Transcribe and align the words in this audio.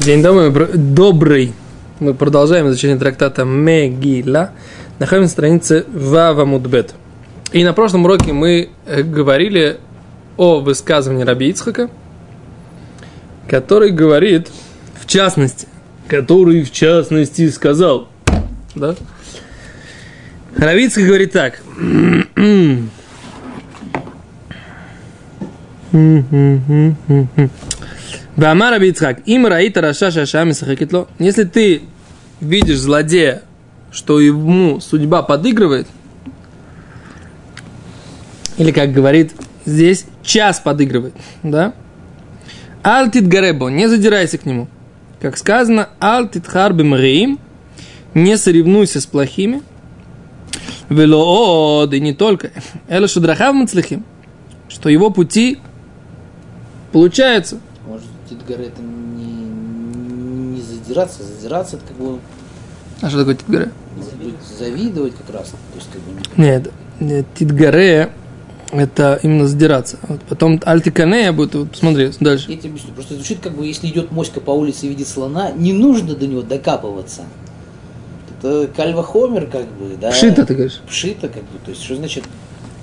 День 0.00 0.22
добрый. 0.22 1.52
Мы 1.98 2.14
продолжаем 2.14 2.68
изучение 2.68 2.96
трактата 2.96 3.44
Мегила. 3.44 4.52
Находимся 4.98 5.28
на 5.28 5.28
странице 5.28 5.84
Вава 5.92 6.46
Мудбет. 6.46 6.94
И 7.52 7.62
на 7.64 7.74
прошлом 7.74 8.06
уроке 8.06 8.32
мы 8.32 8.70
э, 8.86 9.02
говорили 9.02 9.76
о 10.38 10.60
высказывании 10.60 11.24
Раби 11.24 11.50
Ицхака, 11.50 11.90
который 13.46 13.90
говорит, 13.90 14.48
в 14.98 15.06
частности, 15.06 15.68
который 16.08 16.62
в 16.62 16.72
частности 16.72 17.50
сказал, 17.50 18.08
да? 18.74 18.94
Раби 20.56 20.88
говорит 20.88 21.32
так. 21.32 21.60
Вамара 28.40 28.78
Бицхак, 28.78 29.18
им 29.26 29.46
раита 29.46 29.82
раша 29.82 30.10
шаша 30.10 30.44
мисахакитло. 30.44 31.08
Если 31.18 31.44
ты 31.44 31.82
видишь 32.40 32.78
злодея, 32.78 33.42
что 33.92 34.18
ему 34.18 34.80
судьба 34.80 35.22
подыгрывает, 35.22 35.86
или 38.56 38.72
как 38.72 38.94
говорит 38.94 39.32
здесь, 39.66 40.06
час 40.22 40.58
подыгрывает, 40.58 41.12
да? 41.42 41.74
Алтит 42.82 43.28
гаребо, 43.28 43.68
не 43.68 43.88
задирайся 43.90 44.38
к 44.38 44.46
нему. 44.46 44.68
Как 45.20 45.36
сказано, 45.36 45.90
алтит 45.98 46.46
харби 46.46 46.82
мриим, 46.82 47.38
не 48.14 48.38
соревнуйся 48.38 49.02
с 49.02 49.06
плохими. 49.06 49.60
Велоод, 50.88 51.92
и 51.92 52.00
не 52.00 52.14
только. 52.14 52.52
Эла 52.88 53.06
шудрахав 53.06 53.54
мацлихим, 53.54 54.02
что 54.70 54.88
его 54.88 55.10
пути 55.10 55.58
получаются– 56.90 57.60
Титгары 58.30 58.66
это 58.66 58.80
не, 58.80 59.24
не 60.54 60.62
задираться, 60.62 61.22
задираться 61.24 61.76
это 61.76 61.86
как 61.86 61.96
бы... 61.96 62.18
А 63.00 63.08
что 63.08 63.18
такое 63.18 63.34
Титгаре? 63.34 63.72
Завидовать 64.58 65.14
как 65.16 65.34
раз. 65.34 65.48
То 65.50 65.56
есть, 65.74 65.88
как 65.92 66.00
бы... 66.02 66.40
Нет, 66.40 66.70
нет 67.00 67.26
Титгаре 67.34 68.12
это 68.72 69.18
именно 69.22 69.48
задираться. 69.48 69.98
Вот 70.06 70.20
потом 70.22 70.60
альтиканея 70.64 71.32
будет, 71.32 71.54
вот, 71.54 71.72
посмотри, 71.72 72.12
дальше. 72.20 72.50
Я 72.50 72.56
тебе 72.56 72.70
объясню, 72.70 72.92
просто 72.92 73.14
звучит 73.14 73.40
как 73.40 73.52
бы, 73.56 73.66
если 73.66 73.88
идет 73.88 74.12
моська 74.12 74.40
по 74.40 74.52
улице 74.52 74.86
и 74.86 74.88
видит 74.88 75.08
слона, 75.08 75.50
не 75.50 75.72
нужно 75.72 76.14
до 76.14 76.26
него 76.26 76.42
докапываться. 76.42 77.22
Это 78.38 78.68
кальва 78.68 79.02
хомер, 79.02 79.46
как 79.46 79.66
бы, 79.66 79.96
да. 80.00 80.10
Пшита, 80.10 80.46
ты 80.46 80.54
говоришь? 80.54 80.80
Пшита, 80.86 81.28
как 81.28 81.42
бы, 81.42 81.58
то 81.64 81.70
есть, 81.70 81.82
что 81.82 81.96
значит, 81.96 82.24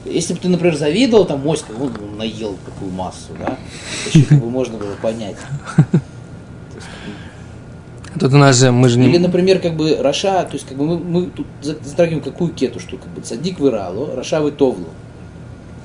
если 0.10 0.34
бы 0.34 0.40
ты, 0.40 0.50
например, 0.50 0.76
завидовал, 0.76 1.26
там 1.26 1.42
моська, 1.42 1.72
он 1.72 2.18
наел 2.18 2.58
такую 2.66 2.92
массу, 2.92 3.34
да, 3.40 3.58
еще 4.06 4.26
как 4.26 4.40
бы 4.40 4.50
можно 4.50 4.78
было 4.78 4.96
понять. 5.02 5.38
Тут 8.20 8.34
у 8.34 8.38
нас 8.38 8.60
же, 8.60 8.72
мы 8.72 8.90
же 8.90 8.98
не... 8.98 9.08
Или, 9.08 9.18
например, 9.18 9.60
как 9.60 9.76
бы 9.76 9.98
רשע, 10.00 10.44
то 10.44 10.54
есть 10.54 10.68
как 10.68 10.78
бы 10.78 10.86
мы, 10.86 10.98
мы 10.98 11.26
тут 11.28 11.46
затрагиваем 11.62 12.24
какую 12.24 12.52
кету, 12.52 12.80
что 12.80 12.98
как 12.98 13.10
бы 13.10 13.24
צדיק 13.24 13.60
ורע 13.60 13.88
לו, 13.88 14.16
רשע 14.16 14.52
וטוב 14.52 14.72
לו. 14.72 14.88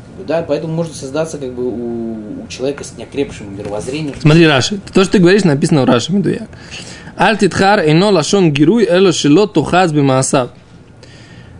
Как 0.06 0.16
бы, 0.16 0.24
да, 0.24 0.42
поэтому 0.42 0.72
может 0.72 0.94
создаться 0.94 1.36
как 1.36 1.52
бы 1.52 1.64
у, 1.64 2.44
у 2.44 2.48
человека 2.48 2.84
с 2.84 2.96
неокрепшим 2.96 3.56
мировоззрением. 3.56 4.14
Смотри, 4.18 4.46
Раши, 4.46 4.80
то, 4.94 5.04
что 5.04 5.12
ты 5.12 5.18
говоришь, 5.18 5.44
написано 5.44 5.82
в 5.82 5.84
Раши, 5.84 6.12
מדויק. 6.12 6.48
אל 7.18 7.36
תתחר 7.36 7.80
אינו 7.80 8.10
לשון 8.10 8.52
גירוי 8.52 8.86
אלא 8.88 9.12
שלא 9.12 9.46
תאחז 9.46 9.92
במעשיו. 9.92 10.50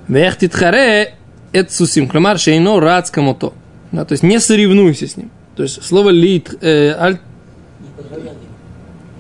Вех 0.09 0.39
титхаре 0.39 1.15
эцусим, 1.53 2.09
клямар 2.09 2.39
шейно 2.39 2.81
рац 2.81 3.11
камото. 3.11 3.53
Да, 3.91 4.05
то 4.05 4.13
есть 4.13 4.23
не 4.23 4.41
соревнуйся 4.41 5.07
с 5.07 5.17
ним. 5.17 5.31
То 5.57 5.63
есть 5.63 5.83
слово 5.83 6.11
лит, 6.11 6.55
э, 6.61 6.95
аль... 6.99 7.19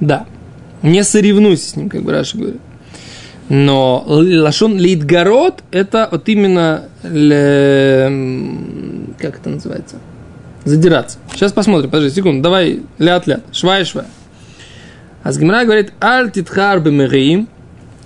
Да. 0.00 0.26
Не 0.82 1.04
соревнуйся 1.04 1.70
с 1.70 1.76
ним, 1.76 1.88
как 1.88 2.02
бы 2.02 2.12
Раша 2.12 2.36
говорит. 2.36 2.60
Но 3.48 4.02
лашон 4.06 4.78
литгород 4.78 5.62
это 5.70 6.08
вот 6.10 6.28
именно 6.28 6.84
ле, 7.02 8.06
как 9.18 9.38
это 9.38 9.50
называется? 9.50 9.96
Задираться. 10.64 11.18
Сейчас 11.32 11.52
посмотрим, 11.52 11.90
подожди, 11.90 12.14
секунду, 12.14 12.42
давай 12.42 12.80
лят-лят, 12.98 13.42
швай-швай. 13.52 14.06
Азгимра 15.22 15.64
говорит, 15.64 15.92
аль 16.00 16.30
титхар 16.30 16.80
бемериим, 16.80 17.48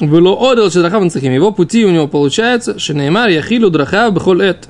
было 0.00 0.52
одел 0.52 0.70
шедрахав 0.70 1.02
нцахим. 1.04 1.32
Его 1.32 1.52
пути 1.52 1.84
у 1.84 1.90
него 1.90 2.08
получается, 2.08 2.78
шенеймар 2.78 3.28
яхилу 3.28 3.70
драхав 3.70 4.12
бхол 4.12 4.40
эт. 4.40 4.68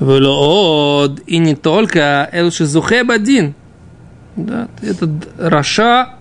Велоод, 0.00 1.20
и 1.26 1.38
не 1.38 1.54
только 1.54 2.28
эл 2.32 2.50
шизухе 2.50 3.04
бадин. 3.04 3.54
Да, 4.36 4.68
этот 4.80 5.10
Раша, 5.38 6.14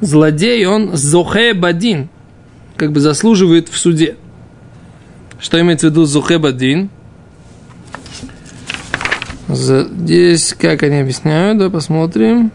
злодей, 0.00 0.64
он 0.66 0.96
зухе 0.96 1.54
бадин, 1.54 2.08
как 2.76 2.92
бы 2.92 3.00
заслуживает 3.00 3.68
в 3.68 3.76
суде. 3.76 4.16
Что 5.40 5.60
имеется 5.60 5.88
в 5.88 5.90
виду 5.90 6.04
зухе 6.04 6.38
бадин? 6.38 6.90
Здесь, 9.48 10.54
как 10.54 10.82
они 10.82 10.98
объясняют, 10.98 11.58
да, 11.58 11.70
посмотрим. 11.70 12.52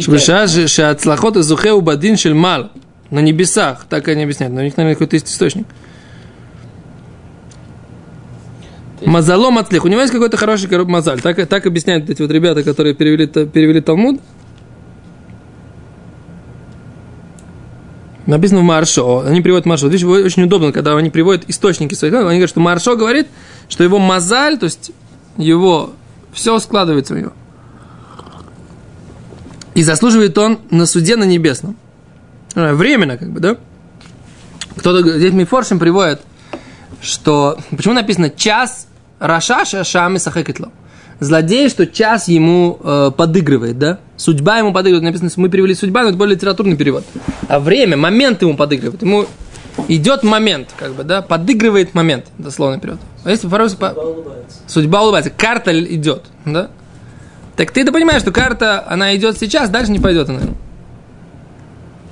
Шбеша 0.00 0.46
шеацлахот 0.46 1.36
изухе 1.36 1.72
у 1.72 1.80
бадин 1.80 2.16
шельмал. 2.16 2.70
На 3.10 3.20
небесах, 3.20 3.86
так 3.88 4.08
они 4.08 4.24
объясняют. 4.24 4.54
Но 4.54 4.60
у 4.60 4.64
них, 4.64 4.76
наверное, 4.76 4.94
какой-то 4.94 5.16
есть 5.16 5.28
источник. 5.28 5.66
Мазалом 9.04 9.58
отслех. 9.58 9.84
У 9.84 9.88
него 9.88 10.00
есть 10.00 10.12
какой-то 10.12 10.36
хороший 10.36 10.68
мазаль. 10.84 11.20
Так, 11.20 11.46
так 11.46 11.66
объясняют 11.66 12.10
эти 12.10 12.22
вот 12.22 12.30
ребята, 12.30 12.62
которые 12.62 12.94
перевели, 12.94 13.26
перевели 13.26 13.80
Талмуд. 13.80 14.20
Написано 18.26 18.60
в 18.60 18.64
Маршо. 18.64 19.20
Они 19.20 19.40
приводят 19.40 19.66
Маршо. 19.66 19.86
Видишь, 19.86 20.04
очень 20.04 20.42
удобно, 20.42 20.72
когда 20.72 20.96
они 20.96 21.10
приводят 21.10 21.44
источники 21.48 21.94
своих. 21.94 22.14
Они 22.14 22.24
говорят, 22.24 22.50
что 22.50 22.60
Маршо 22.60 22.96
говорит, 22.96 23.28
что 23.68 23.84
его 23.84 23.98
мазаль, 23.98 24.58
то 24.58 24.64
есть 24.64 24.90
его 25.36 25.92
все 26.32 26.58
складывается 26.58 27.14
у 27.14 27.18
него. 27.18 27.32
И 29.76 29.82
заслуживает 29.82 30.36
он 30.38 30.58
на 30.70 30.86
суде 30.86 31.16
на 31.16 31.24
небесном. 31.24 31.76
Э, 32.54 32.72
временно, 32.72 33.18
как 33.18 33.30
бы, 33.30 33.40
да? 33.40 33.58
Кто-то 34.76 35.18
здесь 35.18 35.34
Мифоршим 35.34 35.78
приводит, 35.78 36.22
что... 37.02 37.58
Почему 37.70 37.92
написано 37.92 38.30
«час 38.30 38.88
Рашаша 39.18 39.84
шами 39.84 40.16
сахекетло»? 40.16 40.72
Злодей, 41.20 41.68
что 41.68 41.86
час 41.86 42.26
ему 42.28 42.78
э, 42.82 43.10
подыгрывает, 43.14 43.78
да? 43.78 43.98
Судьба 44.16 44.56
ему 44.58 44.72
подыгрывает. 44.72 45.04
Написано, 45.04 45.30
мы 45.36 45.50
привели 45.50 45.74
судьба, 45.74 46.04
но 46.04 46.08
это 46.08 46.16
более 46.16 46.36
литературный 46.36 46.76
перевод. 46.76 47.04
А 47.46 47.60
время, 47.60 47.98
момент 47.98 48.40
ему 48.40 48.56
подыгрывает. 48.56 49.02
Ему 49.02 49.26
идет 49.88 50.22
момент, 50.22 50.68
как 50.78 50.94
бы, 50.94 51.04
да, 51.04 51.20
подыгрывает 51.20 51.92
момент, 51.92 52.24
дословно 52.38 52.80
перевод. 52.80 53.00
А 53.24 53.30
если 53.30 53.46
по 53.46 53.68
судьба 53.68 53.92
улыбается. 53.92 54.58
Судьба 54.66 55.02
улыбается. 55.02 55.30
Карта 55.30 55.78
идет, 55.84 56.24
да? 56.46 56.70
Так 57.56 57.70
ты-то 57.70 57.92
понимаешь, 57.92 58.22
что 58.22 58.32
карта, 58.32 58.84
она 58.86 59.16
идет 59.16 59.38
сейчас, 59.38 59.70
дальше 59.70 59.90
не 59.90 59.98
пойдет 59.98 60.28
она. 60.28 60.40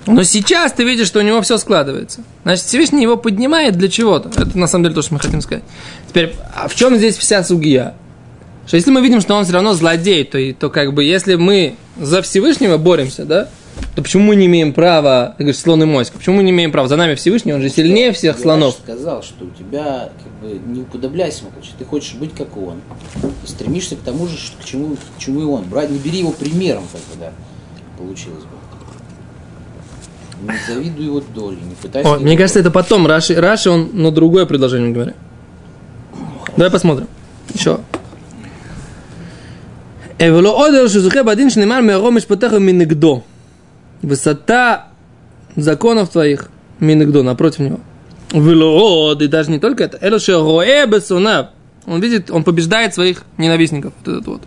Но 0.06 0.22
сейчас 0.22 0.72
ты 0.72 0.84
видишь, 0.84 1.06
что 1.06 1.21
у 1.21 1.22
него 1.22 1.41
все 1.43 1.56
складывается. 1.56 2.21
Значит, 2.43 2.66
Всевышний 2.66 3.03
его 3.03 3.16
поднимает 3.16 3.77
для 3.77 3.88
чего-то. 3.88 4.28
Это 4.28 4.56
на 4.59 4.66
самом 4.66 4.84
деле 4.84 4.94
то, 4.94 5.03
что 5.03 5.15
мы 5.15 5.21
хотим 5.21 5.41
сказать. 5.41 5.65
Теперь, 6.09 6.34
а 6.55 6.69
в 6.69 6.75
чем 6.75 6.97
здесь 6.97 7.16
вся 7.16 7.43
сугия? 7.43 7.94
Что 8.66 8.77
если 8.77 8.91
мы 8.91 9.00
видим, 9.03 9.21
что 9.21 9.34
он 9.34 9.44
все 9.44 9.53
равно 9.53 9.75
злодей, 9.75 10.25
то, 10.25 10.38
то 10.59 10.71
как 10.71 10.93
бы 10.94 11.05
если 11.05 11.34
мы 11.34 11.76
за 11.99 12.22
Всевышнего 12.22 12.76
боремся, 12.76 13.25
да, 13.25 13.49
то 13.95 14.01
почему 14.01 14.23
мы 14.23 14.35
не 14.35 14.45
имеем 14.45 14.73
права, 14.73 15.35
ты 15.38 15.44
говоришь, 15.44 15.61
слон 15.61 15.81
и 15.83 15.85
моська, 15.85 16.17
почему 16.17 16.38
мы 16.38 16.44
не 16.44 16.51
имеем 16.51 16.72
права? 16.72 16.88
За 16.88 16.95
нами 16.95 17.16
Всевышний, 17.16 17.53
он 17.53 17.61
же 17.61 17.69
сильнее 17.69 18.11
всех 18.11 18.38
Я 18.38 18.41
слонов. 18.41 18.75
Я 18.88 18.94
сказал, 18.94 19.23
что 19.23 19.45
у 19.45 19.50
тебя 19.50 20.09
как 20.23 20.50
бы 20.50 20.59
не 20.67 20.81
уподобляйся 20.81 21.41
ему, 21.41 21.51
ты 21.77 21.85
хочешь 21.85 22.13
быть 22.13 22.33
как 22.33 22.55
он. 22.57 22.81
И 23.44 23.47
стремишься 23.47 23.95
к 23.95 24.00
тому 24.00 24.27
же, 24.27 24.38
к 24.62 24.65
чему, 24.65 24.95
к 24.95 25.19
чему 25.19 25.41
и 25.41 25.44
он. 25.44 25.63
Брать, 25.63 25.89
не 25.89 25.97
бери 25.97 26.19
его 26.19 26.31
примером, 26.31 26.83
как 26.91 27.01
бы, 27.01 27.19
да, 27.19 27.31
получилось 27.97 28.44
бы. 28.44 28.59
Не 30.41 30.74
завидуй 30.74 31.06
его 31.06 31.21
доли, 31.36 31.56
не 31.56 31.75
пытайся... 31.75 32.09
О, 32.09 32.19
мне 32.19 32.38
кажется, 32.38 32.59
это 32.59 32.71
потом. 32.71 33.06
Раши, 33.06 33.36
Раши, 33.36 33.69
он 33.69 33.89
на 33.94 34.12
другое 34.12 34.45
предложение 34.45 34.91
говорит. 34.91 35.15
Давай 36.56 36.71
посмотрим. 36.71 37.07
Еще. 37.53 37.77
ולא 40.21 40.56
עוד 40.57 40.74
אלו 40.74 40.89
שזוכה 40.89 41.24
בדין 41.24 41.50
שנאמר 41.50 41.81
מארום 41.81 42.18
משפטיך 42.18 42.53
ומנגדו. 42.56 43.21
Высота 44.02 44.88
законов 45.56 46.11
твоих, 46.11 46.50
мингдо, 46.81 47.23
напротив 47.23 47.61
него. 47.61 47.81
Велоод, 48.32 49.23
и 49.23 49.29
даже 49.29 49.50
не 49.50 49.58
только 49.58 49.85
это. 49.85 49.99
Элоше 50.00 50.32
роэ 50.32 50.87
бесунав. 50.87 51.49
Он 51.87 52.00
видит, 52.00 52.31
он 52.31 52.44
побеждает 52.44 52.94
своих 52.94 53.25
ненавистников. 53.38 53.93
Вот 54.00 54.12
этот 54.12 54.26
вот. 54.26 54.43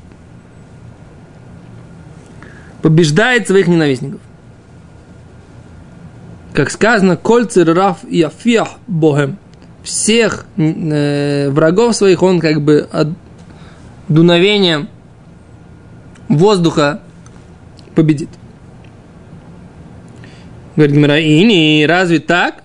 Побеждает 2.81 3.47
своих 3.47 3.67
ненавистников. 3.67 4.19
Как 6.53 6.71
сказано, 6.71 7.17
кольцер 7.17 7.71
раф 7.73 8.03
и 8.03 8.21
афиах 8.21 8.69
богем. 8.87 9.37
Всех 9.83 10.45
э, 10.57 11.49
врагов 11.49 11.95
своих 11.95 12.23
он 12.23 12.39
как 12.39 12.61
бы 12.61 12.87
от, 12.91 13.09
дуновением 14.07 14.89
воздуха 16.29 17.01
победит. 17.95 18.29
Говорит 20.77 20.95
Гимара, 20.95 21.19
и 21.19 21.43
не, 21.43 21.85
разве 21.87 22.19
так? 22.19 22.63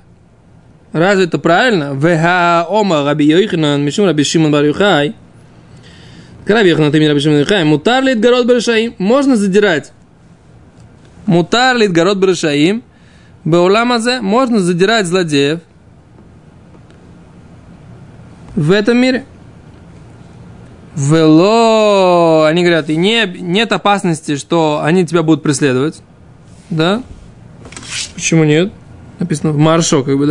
Разве 0.92 1.24
это 1.24 1.38
правильно? 1.38 1.94
Веха 1.94 2.66
ома 2.68 3.04
раби 3.04 3.24
Йоханан, 3.24 3.82
мишум 3.82 4.04
раби 4.04 4.22
Шимон 4.22 4.52
бар 4.52 4.64
Юхай. 4.64 5.14
Раби 6.46 6.68
Йоханан, 6.68 6.92
ты 6.92 7.08
раби 7.08 7.20
Шимон 7.20 7.38
бар 7.38 7.44
Юхай. 7.44 7.64
Мутар 7.64 8.04
лит 8.04 8.20
город 8.20 8.46
барашаим. 8.46 8.94
Можно 8.98 9.36
задирать. 9.36 9.92
Мутар 11.24 11.74
лит 11.78 11.92
город 11.92 12.20
барашаим. 12.20 12.82
Бауламазе 13.44 14.20
можно 14.20 14.60
задирать 14.60 15.06
злодеев 15.06 15.60
в 18.54 18.70
этом 18.70 18.98
мире. 18.98 19.24
Вело, 20.94 22.44
они 22.44 22.62
говорят, 22.62 22.90
и 22.90 22.96
не, 22.96 23.24
нет 23.24 23.72
опасности, 23.72 24.36
что 24.36 24.82
они 24.84 25.06
тебя 25.06 25.22
будут 25.22 25.42
преследовать. 25.42 26.02
Да? 26.68 27.02
Почему 28.14 28.44
нет? 28.44 28.72
Написано 29.18 29.52
в 29.52 29.58
маршо, 29.58 30.02
как 30.02 30.16
бы, 30.18 30.26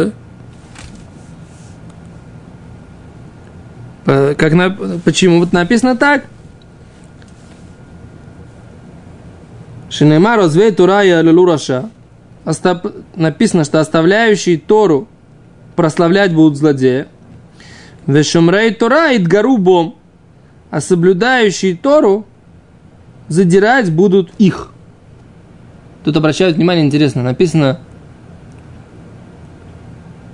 да? 4.06 4.34
Как 4.36 4.54
на, 4.54 4.72
почему 5.06 5.40
вот 5.40 5.54
написано 5.54 5.96
так? 5.96 6.26
Шинемар 9.90 10.40
развей 10.40 10.72
Турая 10.72 11.24
Лулураша. 11.24 11.90
Написано, 13.16 13.64
что 13.64 13.80
оставляющие 13.80 14.58
Тору 14.58 15.08
прославлять 15.76 16.34
будут 16.34 16.58
злодея. 16.58 17.08
Вешумрей 18.08 18.74
Тора 18.74 19.12
и 19.12 19.20
Дгарубом. 19.20 19.96
А 20.72 20.82
соблюдающие 20.82 21.76
Тору 21.76 22.26
задирать 23.28 23.92
будут 23.92 24.32
их. 24.38 24.71
Тут 26.04 26.18
обращают 26.18 26.58
внимание, 26.58 26.86
интересно, 26.86 27.22
написано, 27.22 27.80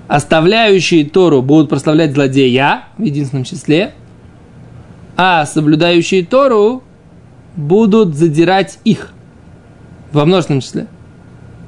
оставляющие 0.08 1.06
Тору 1.06 1.42
будут 1.42 1.69
прославлять 1.69 2.14
злодея 2.14 2.86
в 2.98 3.04
единственном 3.04 3.44
числе, 3.44 3.94
а 5.18 5.46
соблюдающие 5.46 6.25
Тору 6.25 6.84
будут 7.56 8.16
задирать 8.16 8.80
их 8.86 9.12
во 10.14 10.25
множественном 10.25 10.62
числе. 10.62 10.88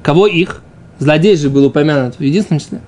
Кого 0.02 0.26
их? 0.26 0.62
Злодей 0.98 1.36
же 1.36 1.50
был 1.50 1.66
упомянут 1.66 2.16
в 2.16 2.20
единственном 2.20 2.60
числе. 2.60 2.80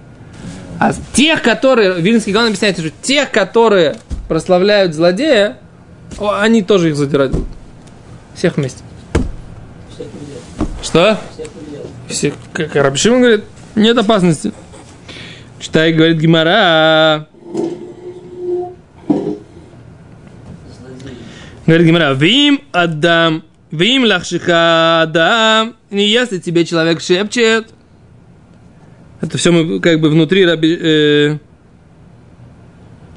А 0.79 0.93
тех, 1.13 1.43
которые, 1.43 2.01
Вильнский 2.01 2.33
Гаон 2.33 2.47
объясняет, 2.47 2.79
что 2.79 2.91
тех, 3.03 3.31
которые 3.31 3.97
прославляют 4.29 4.95
злодея, 4.95 5.59
они 6.19 6.63
тоже 6.63 6.91
их 6.91 6.97
задирать 6.97 7.31
будут. 7.31 7.49
Всех 8.35 8.57
вместе. 8.57 8.83
Что? 10.83 11.19
Всех, 12.09 12.35
как 12.53 12.75
Рабшимон 12.75 13.21
говорит, 13.21 13.45
нет 13.77 13.97
опасности. 13.97 14.53
Читай, 15.61 15.93
говорит 15.93 16.19
Гимара. 16.19 17.29
Говорит 21.67 21.87
Гимара, 21.87 22.15
Вим 22.15 22.61
Адам, 22.73 23.45
Вим 23.71 24.05
Лахшиха 24.05 25.03
Адам. 25.03 25.77
И 25.91 26.03
если 26.03 26.39
тебе 26.39 26.65
человек 26.65 27.01
шепчет, 27.01 27.69
это 29.21 29.39
все 29.39 29.53
мы 29.53 29.79
как 29.79 30.01
бы 30.01 30.11
внутри 30.11 30.45
раби, 30.45 30.77
э, 30.81 31.39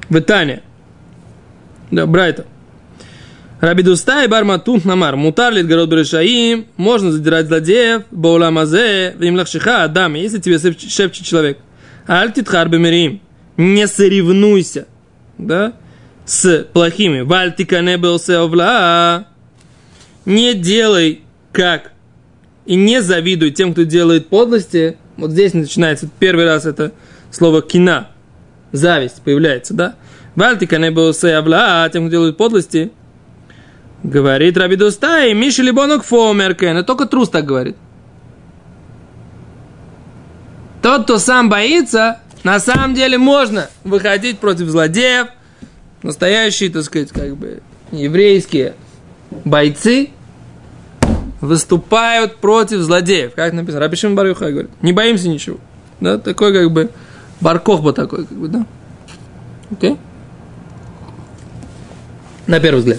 Итане. 0.08 0.62
Да, 1.90 2.06
Брайта. 2.06 2.46
Рабидуста 3.60 4.24
и 4.24 4.28
Барматун 4.28 4.80
Намар. 4.84 5.16
Мутар 5.16 5.52
лит 5.52 5.66
город 5.66 5.88
Берешаим. 5.88 6.66
Можно 6.76 7.12
задирать 7.12 7.46
злодеев. 7.46 8.02
Бауламазе. 8.10 9.14
Вим 9.18 9.36
лахшиха 9.36 9.84
Адам. 9.84 10.14
Если 10.14 10.38
тебе 10.38 10.58
шепчет 10.58 11.24
человек. 11.24 11.58
Альтитхар 12.06 12.68
бемерим. 12.68 13.20
Не 13.56 13.86
соревнуйся. 13.86 14.86
Да? 15.38 15.72
С 16.24 16.66
плохими. 16.72 17.20
Вальтика 17.20 17.80
не 17.80 17.96
был 17.96 18.20
Не 20.26 20.54
делай 20.54 21.22
как. 21.52 21.92
И 22.66 22.74
не 22.74 23.00
завидуй 23.00 23.52
тем, 23.52 23.72
кто 23.72 23.84
делает 23.84 24.28
подлости 24.28 24.96
вот 25.16 25.30
здесь 25.30 25.54
начинается 25.54 26.08
первый 26.18 26.44
раз 26.44 26.66
это 26.66 26.92
слово 27.30 27.62
кина. 27.62 28.08
Зависть 28.72 29.22
появляется, 29.22 29.74
да? 29.74 29.94
Вальтика 30.34 30.78
не 30.78 30.90
был 30.90 31.14
авла, 31.22 31.84
а 31.84 31.88
тем, 31.88 32.04
кто 32.04 32.10
делают 32.10 32.36
подлости. 32.36 32.90
Говорит 34.06 34.56
Раби 34.56 34.76
Дустай, 34.76 35.34
Миши 35.34 35.62
Либонок 35.62 36.04
Фомеркен. 36.04 36.84
Только 36.84 37.06
трус 37.06 37.28
так 37.28 37.44
говорит. 37.44 37.76
Тот, 40.80 41.04
кто 41.04 41.18
сам 41.18 41.48
боится, 41.48 42.20
на 42.44 42.60
самом 42.60 42.94
деле 42.94 43.18
можно 43.18 43.68
выходить 43.84 44.38
против 44.38 44.68
злодеев. 44.68 45.28
Настоящие, 46.02 46.70
так 46.70 46.84
сказать, 46.84 47.10
как 47.10 47.36
бы 47.36 47.62
еврейские 47.90 48.74
бойцы– 49.44 50.10
выступают 51.40 52.36
против 52.36 52.80
злодеев. 52.80 53.34
Как 53.34 53.52
написано? 53.52 53.80
Рабишим 53.80 54.14
Барюха 54.14 54.50
говорит, 54.50 54.70
не 54.82 54.92
боимся 54.92 55.28
ничего. 55.28 55.58
Да, 56.00 56.18
такой 56.18 56.52
как 56.52 56.70
бы 56.70 56.90
баркохба 57.40 57.92
такой, 57.92 58.26
как 58.26 58.36
бы, 58.36 58.48
да. 58.48 58.66
Окей? 59.70 59.96
На 62.46 62.60
первый 62.60 62.78
взгляд. 62.78 62.98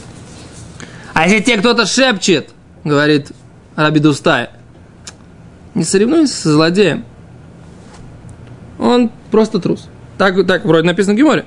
А 1.18 1.24
если 1.24 1.40
тебе 1.40 1.58
кто-то 1.58 1.88
шепчет, 1.88 2.52
говорит 2.84 3.32
Раби 3.76 4.00
Дустай, 4.00 4.50
не 5.74 5.84
соревнуйся 5.84 6.36
со 6.36 6.52
злодеем. 6.52 7.06
Он 8.78 9.10
просто 9.32 9.58
трус. 9.58 9.90
Так, 10.20 10.46
так 10.46 10.64
вроде 10.64 10.86
написано 10.86 11.16
в. 11.16 11.44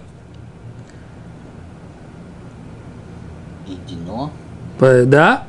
Едино. 3.68 4.32
Да, 4.80 5.44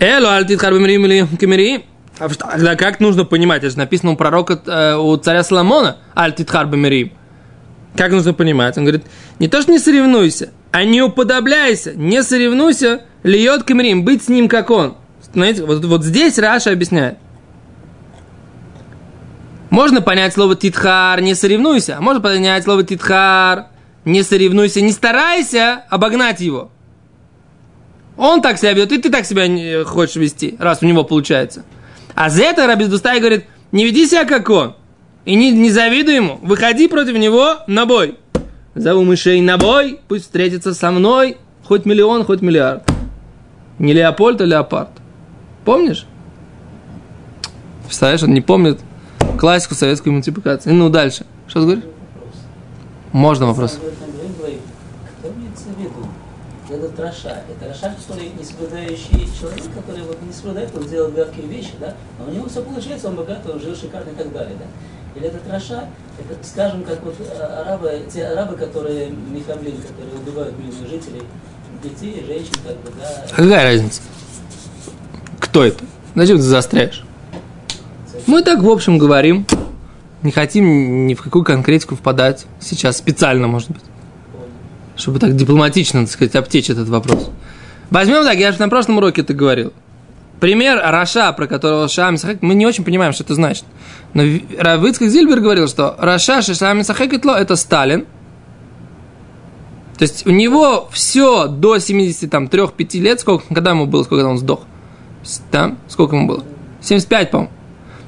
Эло 0.00 0.36
альтитхар 0.36 0.72
бемрим 0.72 1.04
или 1.04 1.26
кемерим. 1.38 1.82
А 2.18 2.76
как 2.76 2.98
нужно 2.98 3.26
понимать? 3.26 3.58
Это 3.58 3.72
же 3.72 3.76
написано 3.76 4.12
у 4.12 4.16
пророка, 4.16 4.58
э, 4.64 4.96
у 4.96 5.14
царя 5.18 5.44
Соломона, 5.44 5.98
альтитхар 6.14 6.66
бемрим. 6.66 7.12
Как 7.94 8.10
нужно 8.10 8.32
понимать? 8.32 8.78
Он 8.78 8.84
говорит, 8.84 9.04
не 9.38 9.48
то, 9.48 9.60
что 9.60 9.70
не 9.70 9.78
соревнуйся, 9.78 10.48
а 10.72 10.84
не 10.84 11.02
уподобляйся, 11.02 11.92
не 11.94 12.22
соревнуйся, 12.22 13.02
льет 13.22 13.62
камерим, 13.62 14.04
быть 14.04 14.24
с 14.24 14.28
ним, 14.28 14.48
как 14.48 14.70
он. 14.70 14.96
Знаете, 15.32 15.64
вот, 15.64 15.84
вот 15.84 16.02
здесь 16.02 16.38
Раша 16.38 16.72
объясняет. 16.72 17.18
Можно 19.70 20.02
понять 20.02 20.34
слово 20.34 20.56
титхар, 20.56 21.20
не 21.20 21.34
соревнуйся. 21.34 21.96
А 21.96 22.00
можно 22.00 22.20
понять 22.20 22.64
слово 22.64 22.84
титхар, 22.84 23.66
не 24.04 24.22
соревнуйся, 24.22 24.80
не 24.80 24.92
старайся 24.92 25.84
обогнать 25.88 26.40
его. 26.40 26.70
Он 28.16 28.42
так 28.42 28.58
себя 28.58 28.72
ведет, 28.72 28.92
и 28.92 28.98
ты 28.98 29.10
так 29.10 29.24
себя 29.24 29.84
хочешь 29.84 30.16
вести, 30.16 30.56
раз 30.58 30.82
у 30.82 30.86
него 30.86 31.04
получается. 31.04 31.64
А 32.14 32.28
за 32.28 32.42
это 32.42 32.66
Раби 32.66 32.84
Дустай 32.84 33.20
говорит, 33.20 33.46
не 33.72 33.84
веди 33.84 34.06
себя 34.06 34.24
как 34.24 34.50
он. 34.50 34.76
И 35.24 35.34
не, 35.34 35.50
не 35.50 35.70
завидуй 35.70 36.16
ему. 36.16 36.38
Выходи 36.42 36.88
против 36.88 37.16
него 37.16 37.58
на 37.66 37.86
бой. 37.86 38.18
Зову 38.74 39.04
мышей 39.04 39.40
на 39.40 39.58
бой, 39.58 40.00
пусть 40.08 40.24
встретится 40.24 40.74
со 40.74 40.90
мной 40.90 41.36
хоть 41.64 41.84
миллион, 41.84 42.24
хоть 42.24 42.40
миллиард. 42.40 42.82
Не 43.78 43.92
Леопольд, 43.92 44.40
а 44.40 44.44
Леопард. 44.44 44.90
Помнишь? 45.64 46.06
Представляешь, 47.84 48.22
он 48.22 48.32
не 48.32 48.40
помнит 48.40 48.80
классику 49.38 49.74
советской 49.74 50.08
мультипликации. 50.08 50.70
Ну, 50.70 50.88
дальше. 50.88 51.26
Что 51.46 51.60
ты 51.60 51.66
говоришь? 51.66 51.84
Можно 53.12 53.46
вопрос 53.46 53.78
этот 56.74 56.98
רשע. 56.98 57.42
Это 57.48 57.68
רשע, 57.68 57.94
который 57.94 58.30
не 58.38 58.44
соблюдающий 58.44 59.28
человек, 59.38 59.64
который 59.74 60.02
вот 60.02 60.20
не 60.22 60.32
соблюдает, 60.32 60.70
он 60.76 60.88
делает 60.88 61.14
гадкие 61.14 61.46
вещи, 61.46 61.72
да, 61.80 61.94
но 62.18 62.30
у 62.30 62.34
него 62.34 62.48
все 62.48 62.62
получается, 62.62 63.08
он 63.08 63.16
богат, 63.16 63.48
он 63.48 63.60
жил 63.60 63.74
шикарно 63.74 64.10
и 64.10 64.14
так 64.14 64.32
далее, 64.32 64.56
да. 64.58 64.64
Или 65.14 65.26
этот 65.26 65.48
רשע, 65.50 65.88
это, 66.18 66.46
скажем, 66.46 66.84
как 66.84 67.02
вот 67.02 67.14
э, 67.20 67.42
арабы, 67.42 68.02
те 68.12 68.26
арабы, 68.26 68.56
которые 68.56 69.10
מחבלים, 69.10 69.76
которые 69.76 70.14
убивают 70.20 70.58
мирных 70.58 70.88
жителей, 70.88 71.22
детей, 71.82 72.24
женщин, 72.26 72.54
как 72.66 72.76
бы, 72.78 72.90
да. 72.98 73.26
Какая 73.30 73.64
разница? 73.64 74.00
Кто 75.38 75.64
это? 75.64 75.84
Зачем 76.14 76.36
ты 76.36 76.42
заостряешь? 76.42 77.04
Мы 78.26 78.42
так, 78.42 78.62
в 78.62 78.68
общем, 78.68 78.98
говорим. 78.98 79.46
Не 80.22 80.30
хотим 80.30 81.06
ни 81.06 81.14
в 81.14 81.22
какую 81.22 81.44
конкретику 81.44 81.96
впадать. 81.96 82.46
Сейчас 82.60 82.96
специально, 82.96 83.48
может 83.48 83.70
быть 83.70 83.82
чтобы 84.96 85.18
так 85.18 85.36
дипломатично, 85.36 86.02
так 86.02 86.10
сказать, 86.10 86.34
обтечь 86.36 86.70
этот 86.70 86.88
вопрос. 86.88 87.30
Возьмем 87.90 88.24
так, 88.24 88.38
я 88.38 88.52
же 88.52 88.58
на 88.58 88.68
прошлом 88.68 88.98
уроке 88.98 89.22
это 89.22 89.34
говорил. 89.34 89.72
Пример 90.40 90.80
רשע, 90.82 91.32
про 91.32 91.46
которого 91.46 91.88
שעה 91.88 92.16
משחקת, 92.16 92.42
мы 92.42 92.54
не 92.54 92.66
очень 92.66 92.84
понимаем, 92.84 93.12
что 93.12 93.22
это 93.24 93.34
значит. 93.34 93.64
Но 94.14 94.22
рав 94.58 94.73
Ицхак 94.73 95.08
Зильбер 95.08 95.40
говорил, 95.40 95.68
что 95.68 95.96
רשע 95.98 96.42
שעה 96.42 96.84
משחקת 96.84 97.24
это 97.24 97.56
Сталин. 97.56 98.06
То 99.96 100.02
есть 100.02 100.26
у 100.26 100.30
него 100.30 100.88
все 100.90 101.46
до 101.46 101.76
73-5 101.76 102.98
лет, 102.98 103.20
сколько, 103.20 103.44
когда 103.54 103.70
ему 103.70 103.86
было, 103.86 104.02
сколько 104.02 104.24
он 104.24 104.38
сдох? 104.38 104.62
Там, 105.50 105.78
сколько 105.88 106.16
ему 106.16 106.26
было? 106.26 106.44
75, 106.80 107.30
по-моему. 107.30 107.52